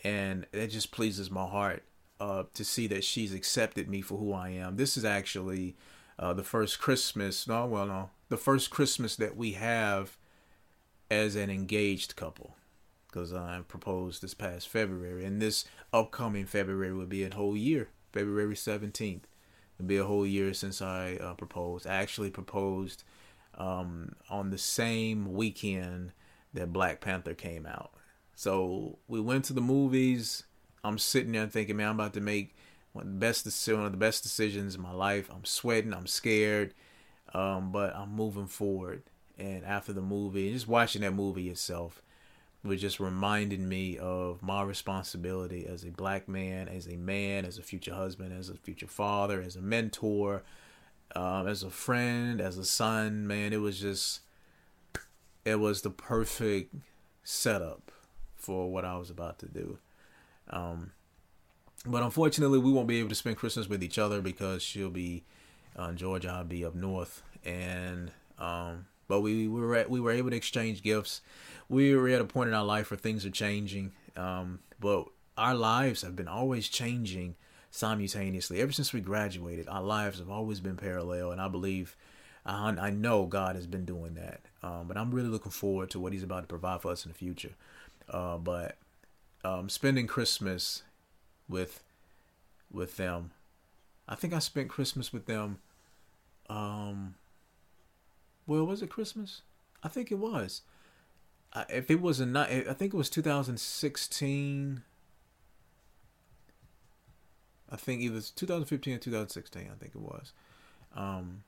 [0.05, 1.83] and that just pleases my heart
[2.21, 4.77] uh, to see that she's accepted me for who I am.
[4.77, 5.77] This is actually
[6.19, 7.47] uh, the first Christmas.
[7.47, 10.17] No, well, no, the first Christmas that we have
[11.11, 12.57] as an engaged couple.
[13.07, 17.89] Because I proposed this past February, and this upcoming February will be a whole year.
[18.13, 19.27] February seventeenth,
[19.79, 21.87] it'll be a whole year since I uh, proposed.
[21.87, 23.05] I actually proposed
[23.57, 26.13] um, on the same weekend
[26.53, 27.93] that Black Panther came out.
[28.35, 30.45] So we went to the movies.
[30.85, 32.55] I'm sitting there thinking, man, I'm about to make
[32.93, 35.31] one of the best one of the best decisions in my life.
[35.31, 35.93] I'm sweating.
[35.93, 36.75] I'm scared,
[37.35, 39.03] um, but I'm moving forward.
[39.39, 42.03] And after the movie, just watching that movie itself,
[42.65, 47.59] was just reminding me of my responsibility as a black man, as a man, as
[47.59, 50.43] a future husband, as a future father, as a mentor,
[51.15, 53.27] um, as a friend, as a son.
[53.27, 54.21] Man, it was just,
[55.45, 56.75] it was the perfect
[57.23, 57.93] setup
[58.35, 59.79] for what I was about to do.
[60.51, 60.93] Um,
[61.87, 65.25] but unfortunately, we won't be able to spend Christmas with each other because she'll be
[65.79, 66.31] uh, in Georgia.
[66.31, 70.37] I'll be up north, and um, but we, we were at, we were able to
[70.37, 71.21] exchange gifts.
[71.69, 75.07] We were at a point in our life where things are changing, um, but
[75.37, 77.37] our lives have been always changing
[77.71, 78.61] simultaneously.
[78.61, 81.97] Ever since we graduated, our lives have always been parallel, and I believe,
[82.45, 84.41] I, I know God has been doing that.
[84.63, 87.13] Um, but I'm really looking forward to what He's about to provide for us in
[87.13, 87.53] the future.
[88.11, 88.77] Uh, but
[89.45, 90.83] um, spending Christmas
[91.49, 91.83] with
[92.71, 93.31] with them.
[94.09, 95.59] I think I spent Christmas with them.
[96.49, 97.15] Um,
[98.47, 99.43] well, was it Christmas?
[99.83, 100.63] I think it was.
[101.53, 104.83] I, if it was a night, I think it was 2016.
[107.71, 109.63] I think it was 2015 or 2016.
[109.71, 110.33] I think it was.
[110.97, 111.43] Um,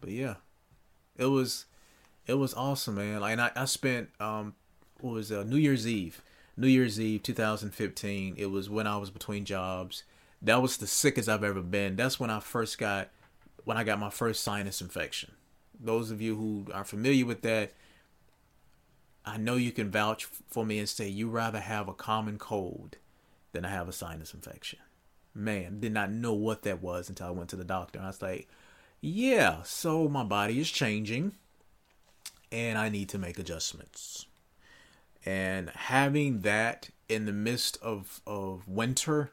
[0.00, 0.36] but yeah,
[1.18, 1.66] it was,
[2.26, 3.20] it was awesome, man.
[3.20, 4.54] Like, and I, I spent um,
[5.00, 6.22] what was uh, New Year's Eve
[6.56, 8.34] New Year's Eve 2015.
[8.36, 10.04] It was when I was between jobs.
[10.42, 11.96] That was the sickest I've ever been.
[11.96, 13.10] That's when I first got
[13.64, 15.32] when I got my first sinus infection.
[15.78, 17.72] Those of you who are familiar with that,
[19.24, 22.96] I know you can vouch for me and say you rather have a common cold
[23.52, 24.78] than I have a sinus infection.
[25.34, 27.98] Man, did not know what that was until I went to the doctor.
[27.98, 28.48] And I was like,
[29.00, 31.32] yeah, so my body is changing
[32.50, 34.26] and I need to make adjustments
[35.24, 39.32] and having that in the midst of of winter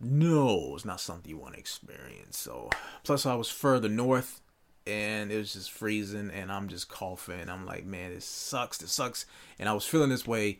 [0.00, 2.36] no it's not something you want to experience.
[2.38, 2.70] So
[3.04, 4.40] plus i was further north
[4.86, 7.48] and it was just freezing and i'm just coughing.
[7.48, 9.26] I'm like man it sucks it sucks.
[9.58, 10.58] And i was feeling this way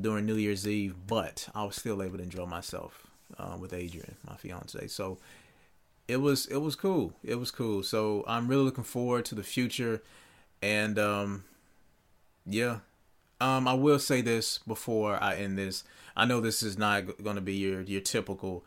[0.00, 3.06] during new year's eve but i was still able to enjoy myself
[3.38, 4.86] uh, with adrian my fiance.
[4.86, 5.18] So
[6.06, 7.82] it was it was cool it was cool.
[7.82, 10.02] So i'm really looking forward to the future
[10.62, 11.44] and um
[12.46, 12.78] yeah
[13.40, 15.84] um, I will say this before I end this.
[16.16, 18.64] I know this is not going to be your your typical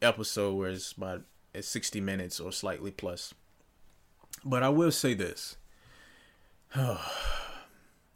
[0.00, 1.22] episode where it's about
[1.58, 3.34] 60 minutes or slightly plus.
[4.44, 5.56] But I will say this.
[6.74, 6.98] and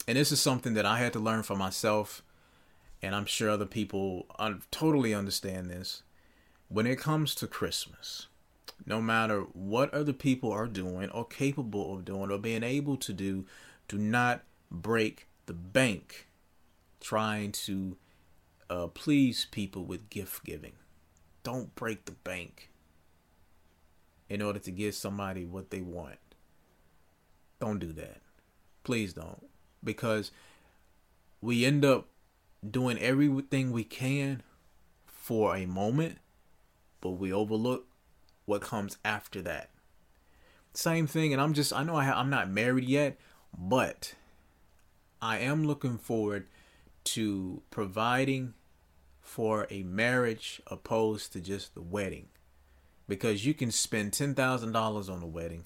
[0.07, 2.23] this is something that I had to learn for myself
[3.03, 4.27] and I'm sure other people
[4.71, 6.03] totally understand this.
[6.69, 8.27] When it comes to Christmas,
[8.85, 13.13] no matter what other people are doing or capable of doing or being able to
[13.13, 13.47] do
[13.87, 16.29] Do not break the bank
[17.01, 17.97] trying to
[18.69, 20.75] uh, please people with gift giving.
[21.43, 22.71] Don't break the bank
[24.29, 26.19] in order to give somebody what they want.
[27.61, 28.21] Don't do that.
[28.85, 29.47] Please don't.
[29.83, 30.33] Because
[31.41, 32.09] we end up
[32.69, 34.43] doing everything we can
[35.07, 36.19] for a moment,
[37.01, 37.87] but we overlook
[38.45, 39.71] what comes after that.
[40.75, 43.19] Same thing, and I'm just, I know I ha- I'm not married yet,
[43.57, 44.13] but
[45.21, 46.47] I am looking forward
[47.05, 48.55] to providing
[49.21, 52.29] for a marriage opposed to just the wedding.
[53.07, 55.65] Because you can spend $10,000 on a wedding,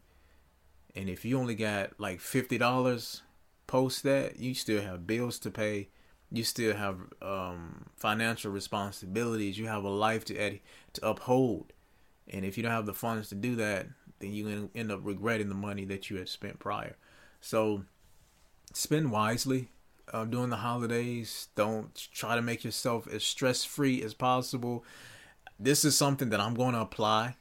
[0.95, 3.23] and if you only got like $50
[3.67, 5.89] post that, you still have bills to pay.
[6.31, 9.59] You still have um, financial responsibilities.
[9.59, 10.59] You have a life to
[10.93, 11.73] to uphold,
[12.29, 13.87] and if you don't have the funds to do that,
[14.21, 16.97] then you end up regretting the money that you had spent prior.
[17.41, 17.85] So,
[18.75, 19.69] spend wisely
[20.13, 21.49] uh, during the holidays.
[21.55, 24.85] Don't try to make yourself as stress free as possible.
[25.59, 27.37] This is something that I'm going to apply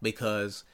[0.00, 0.64] because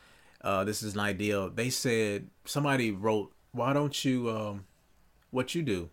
[0.43, 1.51] uh, this is an idea.
[1.51, 4.31] They said somebody wrote, "Why don't you?
[4.31, 4.65] Um,
[5.31, 5.91] what you do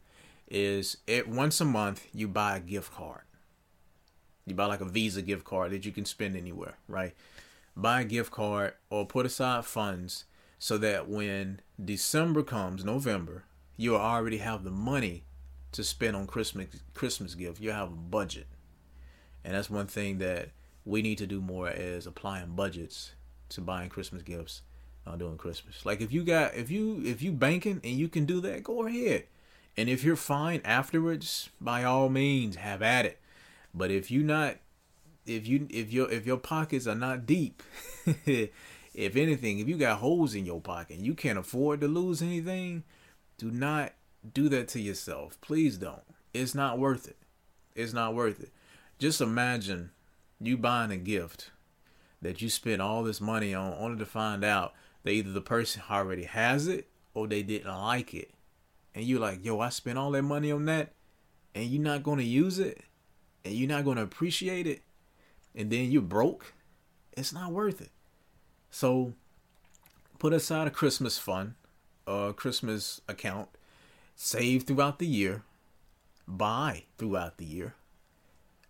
[0.47, 3.21] is it once a month you buy a gift card.
[4.45, 7.13] You buy like a Visa gift card that you can spend anywhere, right?
[7.75, 10.25] Buy a gift card or put aside funds
[10.59, 13.43] so that when December comes, November,
[13.77, 15.23] you already have the money
[15.71, 17.59] to spend on Christmas Christmas gift.
[17.59, 18.47] You have a budget,
[19.43, 20.49] and that's one thing that
[20.85, 23.13] we need to do more is applying budgets
[23.49, 24.61] to buying Christmas gifts
[25.05, 25.85] uh, during Christmas.
[25.85, 28.85] Like if you got if you if you banking and you can do that, go
[28.85, 29.25] ahead.
[29.77, 33.19] And if you're fine afterwards, by all means, have at it.
[33.73, 34.57] But if you not
[35.25, 37.61] if you if your if your pockets are not deep,
[38.25, 42.21] if anything, if you got holes in your pocket and you can't afford to lose
[42.21, 42.83] anything,
[43.37, 43.93] do not
[44.33, 45.39] do that to yourself.
[45.41, 46.03] Please don't.
[46.33, 47.17] It's not worth it.
[47.75, 48.51] It's not worth it.
[48.97, 49.91] Just imagine
[50.39, 51.51] you buying a gift
[52.21, 54.73] that you spent all this money on only to find out
[55.03, 58.31] that either the person already has it or they didn't like it.
[58.93, 60.93] And you're like, yo, I spent all that money on that
[61.53, 62.81] and you're not going to use it
[63.43, 64.81] and you're not going to appreciate it
[65.53, 66.53] and then you're broke.
[67.13, 67.91] It's not worth it.
[68.69, 69.13] So
[70.19, 71.53] put aside a Christmas fund,
[72.07, 73.49] a Christmas account,
[74.15, 75.43] save throughout the year,
[76.27, 77.75] buy throughout the year.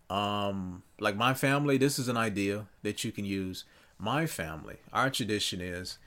[0.10, 3.66] Um like my family this is an idea that you can use.
[3.98, 5.98] My family our tradition is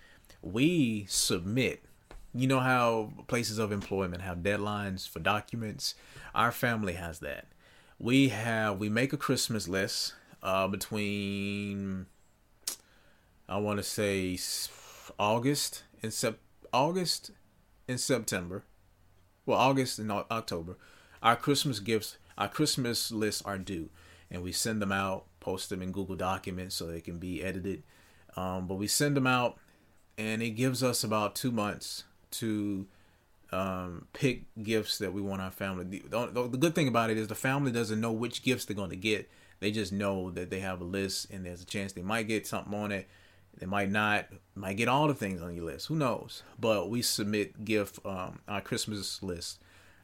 [0.43, 1.83] we submit.
[2.35, 5.95] You know how places of employment have deadlines for documents?
[6.35, 7.47] Our family has that.
[7.99, 12.07] We have we make a christmas list uh between
[13.49, 14.39] i want to say
[15.19, 16.39] august and sep
[16.73, 17.31] august
[17.87, 18.65] and september
[19.47, 20.77] well august and october
[21.23, 23.91] our christmas gifts our Christmas lists are due,
[24.31, 27.83] and we send them out, post them in Google Documents so they can be edited.
[28.37, 29.59] Um, but we send them out,
[30.17, 32.87] and it gives us about two months to
[33.51, 35.85] um, pick gifts that we want our family.
[35.85, 38.77] The, the, the, good thing about it is the family doesn't know which gifts they're
[38.77, 39.29] going to get.
[39.59, 42.47] They just know that they have a list, and there's a chance they might get
[42.47, 43.09] something on it.
[43.59, 45.89] They might not, might get all the things on your list.
[45.89, 46.43] Who knows?
[46.59, 49.61] But we submit gift um, our Christmas list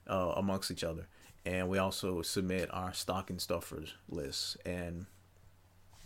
[0.08, 1.06] uh, amongst each other,
[1.46, 4.56] and we also submit our stocking stuffers list.
[4.66, 5.06] And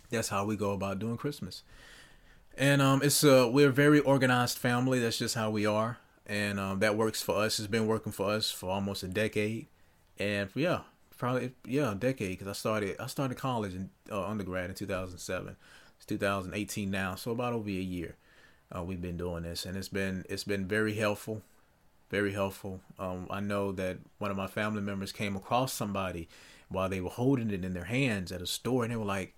[0.09, 1.63] that's how we go about doing christmas.
[2.57, 4.99] And um it's we're a very organized family.
[4.99, 5.97] That's just how we are.
[6.25, 7.57] And um, that works for us.
[7.57, 9.67] It's been working for us for almost a decade.
[10.19, 10.81] And yeah
[11.19, 15.55] probably yeah a decade because i started i started college and uh, undergrad in 2007
[15.99, 18.15] it's 2018 now so about over a year
[18.75, 21.43] uh, we've been doing this and it's been it's been very helpful
[22.09, 22.81] very helpful.
[22.97, 26.27] Um, I know that one of my family members came across somebody
[26.67, 29.35] while they were holding it in their hands at a store, and they were like,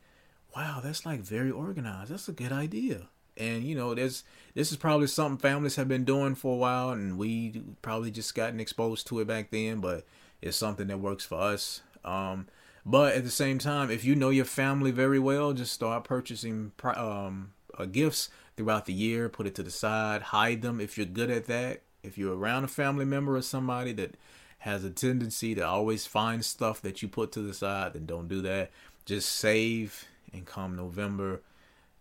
[0.56, 2.12] "Wow, that's like very organized.
[2.12, 3.08] That's a good idea."
[3.38, 6.92] And you know, there's this is probably something families have been doing for a while,
[6.92, 9.82] and we probably just gotten exposed to it back then.
[9.82, 10.06] But
[10.42, 11.82] it's something that works for us.
[12.06, 12.48] Um,
[12.86, 16.72] but at the same time, if you know your family very well, just start purchasing
[16.84, 19.30] um, uh, gifts throughout the year.
[19.30, 22.64] Put it to the side, hide them if you're good at that if you're around
[22.64, 24.16] a family member or somebody that
[24.60, 28.28] has a tendency to always find stuff that you put to the side, then don't
[28.28, 28.72] do that.
[29.06, 31.42] Just save and come November,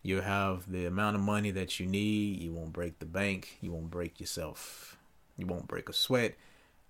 [0.03, 2.41] you'll have the amount of money that you need.
[2.41, 3.59] You won't break the bank.
[3.61, 4.97] You won't break yourself.
[5.37, 6.35] You won't break a sweat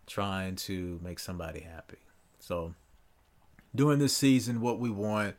[0.07, 1.99] trying to make somebody happy.
[2.41, 2.75] So,
[3.75, 5.37] during this season, what we want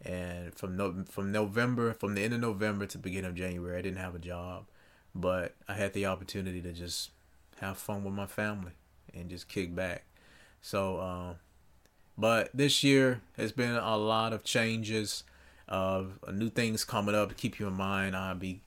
[0.05, 3.81] and from no, from November, from the end of November to beginning of January, I
[3.81, 4.65] didn't have a job,
[5.13, 7.11] but I had the opportunity to just
[7.59, 8.71] have fun with my family
[9.13, 10.05] and just kick back.
[10.61, 11.35] So, um,
[12.17, 15.23] but this year has been a lot of changes,
[15.67, 17.35] of uh, new things coming up.
[17.37, 18.15] Keep you in mind.
[18.15, 18.61] I'll be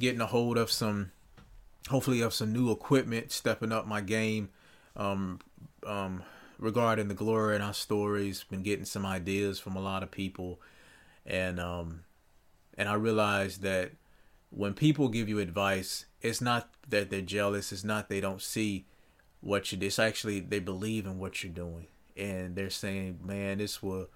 [0.00, 1.12] getting a hold of some,
[1.88, 4.50] hopefully, of some new equipment, stepping up my game.
[4.96, 5.40] Um,
[5.86, 6.22] um,
[6.58, 10.60] regarding the glory in our stories, been getting some ideas from a lot of people
[11.28, 12.00] and um
[12.76, 13.92] and I realized that
[14.50, 18.86] when people give you advice, it's not that they're jealous, it's not they don't see
[19.40, 19.78] what you.
[19.80, 21.86] It's actually they believe in what you're doing.
[22.16, 24.08] And they're saying, Man, this will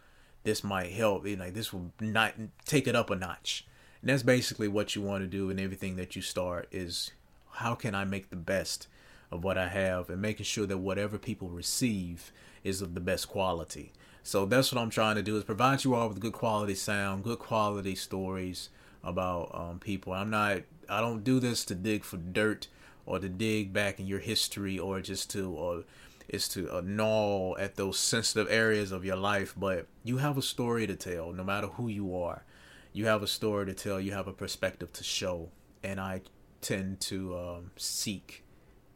[0.42, 1.26] this might help.
[1.26, 2.34] You know, like this will not
[2.64, 3.66] take it up a notch.
[4.00, 7.12] And that's basically what you want to do in everything that you start is
[7.50, 8.88] how can I make the best
[9.30, 12.32] of what I have and making sure that whatever people receive
[12.64, 13.92] is of the best quality.
[14.22, 17.24] So that's what I'm trying to do is provide you all with good quality sound,
[17.24, 18.70] good quality stories
[19.02, 20.12] about um, people.
[20.12, 22.68] I'm not I don't do this to dig for dirt
[23.06, 25.84] or to dig back in your history or just to or
[26.28, 30.42] is to uh, gnaw at those sensitive areas of your life, but you have a
[30.42, 32.44] story to tell no matter who you are.
[32.92, 35.50] You have a story to tell, you have a perspective to show,
[35.82, 36.22] and I
[36.60, 38.44] tend to um, seek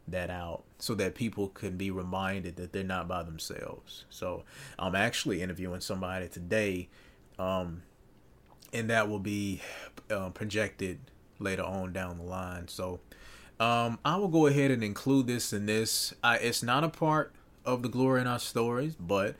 [0.07, 4.05] that out so that people can be reminded that they're not by themselves.
[4.09, 4.43] So
[4.79, 6.89] I'm actually interviewing somebody today,
[7.37, 7.83] um,
[8.73, 9.61] and that will be
[10.09, 10.99] uh, projected
[11.39, 12.67] later on down the line.
[12.67, 12.99] So
[13.59, 16.13] um, I will go ahead and include this in this.
[16.23, 17.33] I, it's not a part
[17.65, 19.35] of the glory in our stories, but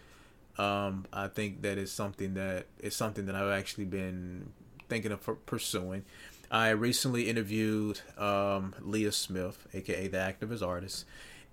[0.58, 4.52] um, I think that is something that is something that I've actually been
[4.90, 6.04] thinking of pursuing.
[6.50, 11.06] I recently interviewed um, Leah Smith, aka the activist artist,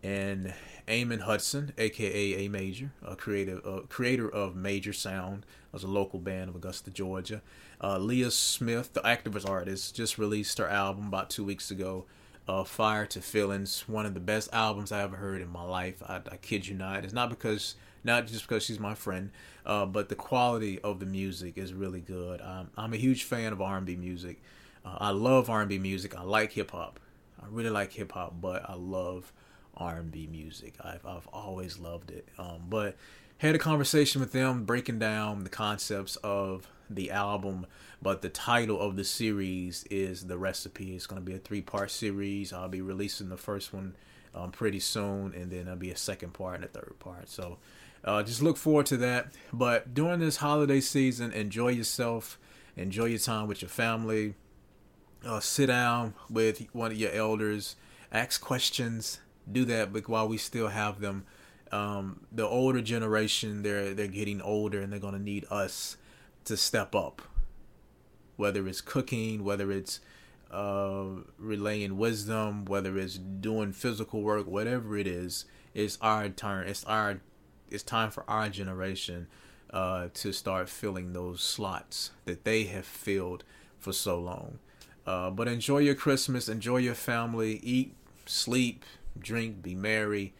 [0.02, 0.54] and
[0.86, 6.50] Eamon Hudson, aka A Major, a creative creator of Major Sound, as a local band
[6.50, 7.42] of Augusta, Georgia.
[7.82, 12.04] Uh, Leah Smith, the activist artist, just released her album about two weeks ago.
[12.46, 16.02] Uh, Fire to Feelings, one of the best albums I ever heard in my life.
[16.06, 17.02] I, I kid you not.
[17.02, 17.74] It's not because,
[18.04, 19.30] not just because she's my friend,
[19.64, 22.42] uh, but the quality of the music is really good.
[22.42, 24.42] Um, I'm a huge fan of R&B music.
[24.84, 26.16] Uh, I love R&B music.
[26.16, 27.00] I like hip hop.
[27.42, 29.32] I really like hip hop, but I love
[29.76, 30.74] R&B music.
[30.80, 32.28] I've I've always loved it.
[32.38, 32.96] Um, but
[33.38, 37.66] had a conversation with them, breaking down the concepts of the album.
[38.00, 40.94] But the title of the series is the recipe.
[40.94, 42.52] It's going to be a three part series.
[42.52, 43.96] I'll be releasing the first one
[44.34, 47.28] um, pretty soon, and then there'll be a second part and a third part.
[47.28, 47.58] So
[48.04, 49.32] uh, just look forward to that.
[49.52, 52.38] But during this holiday season, enjoy yourself.
[52.76, 54.34] Enjoy your time with your family
[55.26, 57.76] uh, sit down with one of your elders,
[58.12, 59.20] ask questions,
[59.50, 61.24] do that but while we still have them.
[61.72, 65.96] Um, the older generation, they're they're getting older and they're gonna need us
[66.44, 67.22] to step up.
[68.36, 70.00] Whether it's cooking, whether it's
[70.50, 71.04] uh,
[71.38, 76.68] relaying wisdom, whether it's doing physical work, whatever it is, it's our turn.
[76.68, 77.20] It's our
[77.70, 79.26] it's time for our generation
[79.70, 83.42] uh, to start filling those slots that they have filled
[83.78, 84.58] for so long.
[85.06, 87.94] Uh, but enjoy your Christmas, enjoy your family, eat,
[88.26, 88.84] sleep,
[89.18, 90.32] drink, be merry.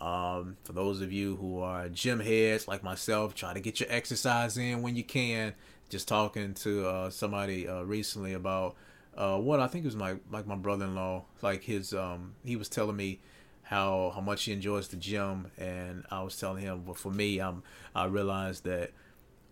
[0.00, 3.88] Um, for those of you who are gym heads like myself, try to get your
[3.90, 5.54] exercise in when you can.
[5.88, 8.74] Just talking to uh, somebody uh, recently about
[9.16, 11.24] uh, what I think was my like my brother-in-law.
[11.42, 13.20] Like his, um, he was telling me
[13.62, 17.38] how how much he enjoys the gym, and I was telling him, well, for me,
[17.38, 17.62] I'm
[17.94, 18.90] I realized that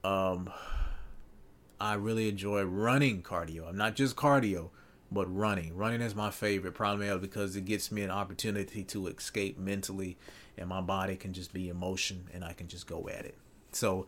[0.02, 0.50] um,
[1.80, 3.66] I really enjoy running cardio.
[3.66, 4.68] I'm not just cardio,
[5.10, 5.76] but running.
[5.76, 10.18] Running is my favorite, primarily because it gets me an opportunity to escape mentally,
[10.58, 13.36] and my body can just be in motion, and I can just go at it.
[13.72, 14.06] So,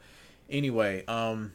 [0.50, 1.52] anyway, um,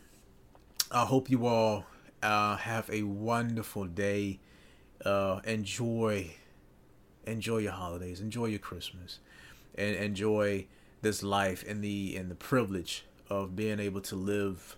[0.92, 1.86] I hope you all
[2.24, 4.40] uh, have a wonderful day.
[5.06, 6.32] Uh, enjoy,
[7.28, 8.20] enjoy your holidays.
[8.20, 9.20] Enjoy your Christmas,
[9.76, 10.66] and enjoy
[11.04, 14.78] this life and the and the privilege of being able to live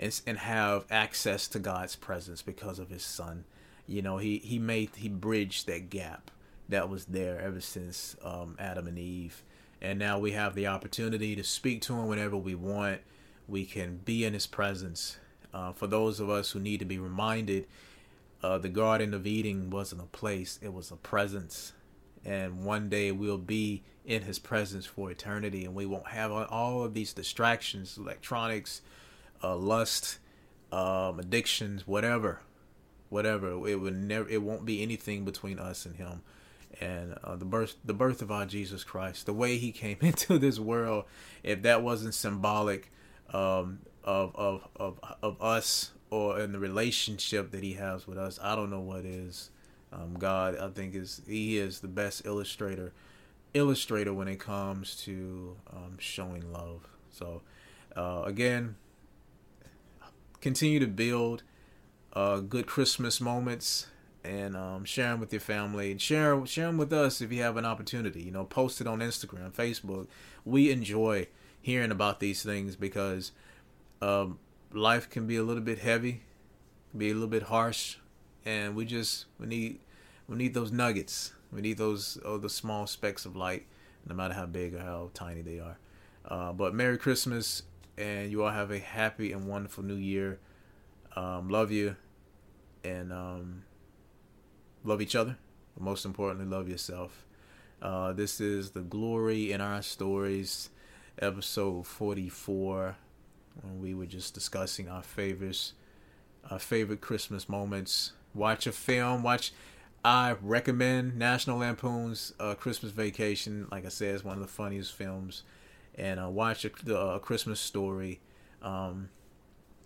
[0.00, 3.44] and, and have access to God's presence because of His Son.
[3.86, 6.30] You know, he he made he bridged that gap
[6.68, 9.42] that was there ever since um, Adam and Eve,
[9.80, 13.00] and now we have the opportunity to speak to Him whenever we want.
[13.46, 15.18] We can be in His presence.
[15.52, 17.66] Uh, for those of us who need to be reminded,
[18.42, 21.74] uh, the Garden of Eden wasn't a place; it was a presence.
[22.22, 26.84] And one day we'll be in His presence for eternity, and we won't have all
[26.84, 28.82] of these distractions, electronics,
[29.42, 30.18] uh, lust,
[30.72, 32.40] um, addictions, whatever,
[33.08, 33.68] whatever.
[33.68, 34.28] It would never.
[34.28, 36.22] It won't be anything between us and Him.
[36.80, 40.38] And uh, the birth, the birth of our Jesus Christ, the way He came into
[40.38, 41.04] this world,
[41.42, 42.90] if that wasn't symbolic
[43.32, 48.38] um, of of of of us or in the relationship that He has with us,
[48.42, 49.50] I don't know what is.
[49.92, 52.92] Um, God, I think is He is the best illustrator
[53.54, 56.86] illustrator when it comes to um, showing love.
[57.10, 57.42] So,
[57.96, 58.76] uh, again,
[60.40, 61.42] continue to build
[62.12, 63.86] uh, good Christmas moments
[64.24, 67.42] and um, share them with your family and share share them with us if you
[67.42, 68.22] have an opportunity.
[68.22, 70.06] You know, post it on Instagram, Facebook.
[70.44, 71.28] We enjoy
[71.60, 73.32] hearing about these things because
[74.02, 74.38] um,
[74.72, 76.22] life can be a little bit heavy,
[76.96, 77.96] be a little bit harsh,
[78.44, 79.80] and we just we need
[80.28, 81.32] we need those nuggets.
[81.52, 83.66] We need those oh, the small specks of light,
[84.06, 85.78] no matter how big or how tiny they are.
[86.24, 87.62] Uh, but Merry Christmas
[88.00, 90.40] and you all have a happy and wonderful new year.
[91.14, 91.96] Um, love you,
[92.82, 93.62] and um,
[94.84, 95.36] love each other.
[95.74, 97.26] But most importantly, love yourself.
[97.82, 100.70] Uh, this is the Glory in Our Stories,
[101.18, 102.96] episode 44,
[103.62, 105.74] when we were just discussing our favorites,
[106.50, 108.12] our favorite Christmas moments.
[108.34, 109.22] Watch a film.
[109.22, 109.52] Watch.
[110.02, 113.68] I recommend National Lampoon's uh, Christmas Vacation.
[113.70, 115.42] Like I said, it's one of the funniest films
[115.94, 118.20] and uh, watch a, the uh, Christmas Story,
[118.62, 119.10] um,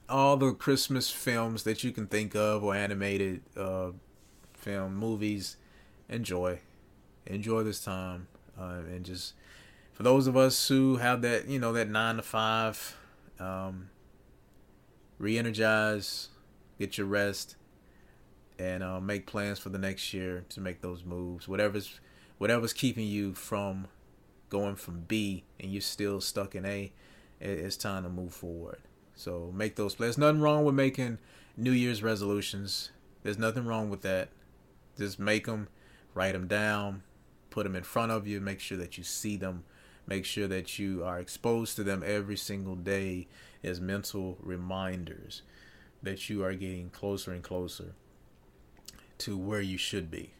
[0.09, 3.90] all the Christmas films that you can think of or animated uh,
[4.55, 5.57] film movies.
[6.09, 6.59] Enjoy,
[7.26, 8.28] enjoy this time,
[8.61, 9.34] uh, and just
[9.92, 12.96] for those of us who have that you know that nine to five,
[13.40, 13.88] um,
[15.18, 16.28] re-energize,
[16.78, 17.57] get your rest,
[18.59, 21.48] and uh, make plans for the next year to make those moves.
[21.48, 22.00] Whatever's
[22.38, 23.86] whatever's keeping you from
[24.55, 26.92] going from B and you're still stuck in A,
[27.40, 28.78] it's time to move forward.
[29.16, 30.16] So make those plans.
[30.16, 31.18] Nothing wrong with making
[31.57, 32.90] New Year's resolutions.
[33.24, 34.28] There's nothing wrong with that.
[34.96, 35.66] Just make them,
[36.14, 37.02] write them down,
[37.50, 39.64] put them in front of you, make sure that you see them,
[40.07, 43.26] make sure that you are exposed to them every single day
[43.64, 45.42] as mental reminders
[46.00, 47.94] that you are getting closer and closer
[49.18, 50.32] to where you should be.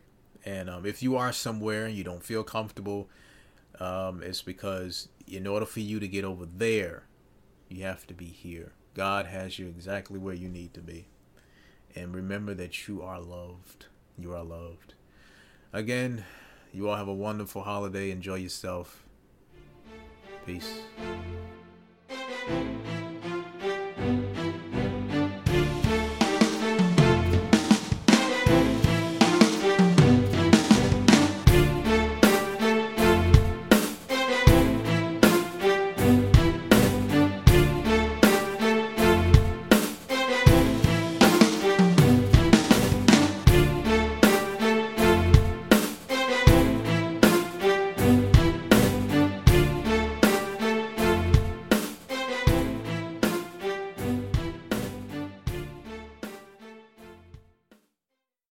[0.45, 3.09] And um, if you are somewhere and you don't feel comfortable
[3.81, 7.05] um, it's because in order for you to get over there,
[7.69, 8.73] you have to be here.
[8.95, 11.07] God has you exactly where you need to be.
[11.97, 13.87] And remember that you are loved.
[14.19, 14.95] You are loved.
[15.73, 16.25] Again,
[16.73, 18.11] you all have a wonderful holiday.
[18.11, 19.05] Enjoy yourself.
[20.47, 20.81] Peace.